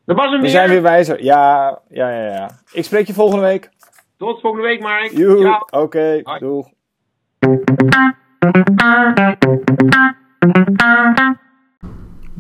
Dat 0.05 0.17
was 0.17 0.27
hem 0.27 0.35
We 0.35 0.41
weer. 0.41 0.51
zijn 0.51 0.69
weer 0.69 0.83
wijzer. 0.83 1.23
Ja, 1.23 1.79
ja, 1.89 2.11
ja, 2.11 2.27
ja. 2.27 2.51
Ik 2.73 2.85
spreek 2.85 3.07
je 3.07 3.13
volgende 3.13 3.45
week. 3.45 3.71
Tot 4.17 4.41
volgende 4.41 4.67
week, 4.67 4.81
Mark. 4.81 5.11
Ciao. 5.11 5.83
Oké. 5.83 6.23
Doeg. 6.39 6.69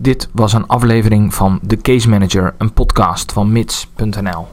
Dit 0.03 0.29
was 0.33 0.53
een 0.53 0.67
aflevering 0.67 1.35
van 1.35 1.61
The 1.67 1.77
Case 1.77 2.09
Manager, 2.09 2.55
een 2.59 2.73
podcast 2.73 3.33
van 3.33 3.53
mits.nl. 3.53 4.47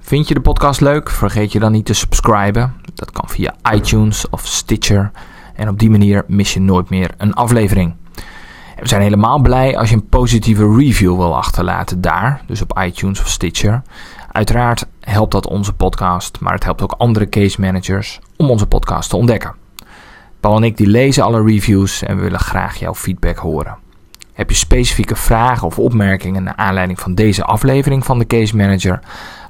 Vind 0.00 0.28
je 0.28 0.34
de 0.34 0.40
podcast 0.40 0.80
leuk? 0.80 1.10
Vergeet 1.10 1.52
je 1.52 1.58
dan 1.58 1.72
niet 1.72 1.84
te 1.84 1.92
subscriben. 1.94 2.74
Dat 2.94 3.10
kan 3.10 3.28
via 3.28 3.54
iTunes 3.72 4.28
of 4.30 4.46
Stitcher. 4.46 5.10
En 5.54 5.68
op 5.68 5.78
die 5.78 5.90
manier 5.90 6.24
mis 6.26 6.54
je 6.54 6.60
nooit 6.60 6.90
meer 6.90 7.10
een 7.16 7.34
aflevering. 7.34 7.94
We 8.80 8.88
zijn 8.88 9.02
helemaal 9.02 9.38
blij 9.38 9.78
als 9.78 9.88
je 9.88 9.94
een 9.94 10.08
positieve 10.08 10.76
review 10.76 11.16
wil 11.16 11.36
achterlaten 11.36 12.00
daar, 12.00 12.42
dus 12.46 12.62
op 12.62 12.80
iTunes 12.82 13.20
of 13.20 13.28
Stitcher. 13.28 13.82
Uiteraard 14.32 14.86
helpt 15.00 15.32
dat 15.32 15.46
onze 15.46 15.72
podcast, 15.72 16.40
maar 16.40 16.54
het 16.54 16.64
helpt 16.64 16.82
ook 16.82 16.92
andere 16.92 17.28
case 17.28 17.60
managers 17.60 18.20
om 18.36 18.50
onze 18.50 18.66
podcast 18.66 19.10
te 19.10 19.16
ontdekken. 19.16 19.54
Paul 20.40 20.56
en 20.56 20.64
ik 20.64 20.76
die 20.76 20.86
lezen 20.86 21.24
alle 21.24 21.42
reviews 21.42 22.02
en 22.02 22.16
we 22.16 22.22
willen 22.22 22.40
graag 22.40 22.76
jouw 22.76 22.94
feedback 22.94 23.36
horen. 23.36 23.82
Heb 24.34 24.50
je 24.50 24.56
specifieke 24.56 25.16
vragen 25.16 25.66
of 25.66 25.78
opmerkingen 25.78 26.42
naar 26.42 26.56
aanleiding 26.56 27.00
van 27.00 27.14
deze 27.14 27.44
aflevering 27.44 28.04
van 28.04 28.18
de 28.18 28.26
Case 28.26 28.56
Manager? 28.56 29.00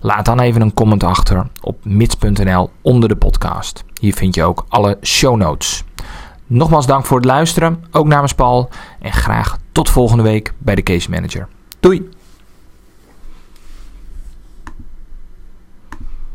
Laat 0.01 0.25
dan 0.25 0.41
even 0.41 0.61
een 0.61 0.75
comment 0.75 1.05
achter 1.05 1.47
op 1.61 1.85
mits.nl 1.85 2.71
onder 2.83 3.09
de 3.09 3.17
podcast. 3.17 3.85
Hier 4.01 4.15
vind 4.15 4.35
je 4.35 4.43
ook 4.43 4.65
alle 4.69 4.99
show 5.03 5.37
notes. 5.37 5.85
Nogmaals 6.47 6.87
dank 6.87 7.05
voor 7.05 7.17
het 7.17 7.27
luisteren, 7.27 7.85
ook 7.91 8.07
namens 8.07 8.35
Paul. 8.35 8.69
En 9.01 9.13
graag 9.13 9.59
tot 9.73 9.91
volgende 9.91 10.23
week 10.23 10.53
bij 10.59 10.75
de 10.75 10.83
Case 10.83 11.11
Manager. 11.11 11.49
Doei! 11.81 12.09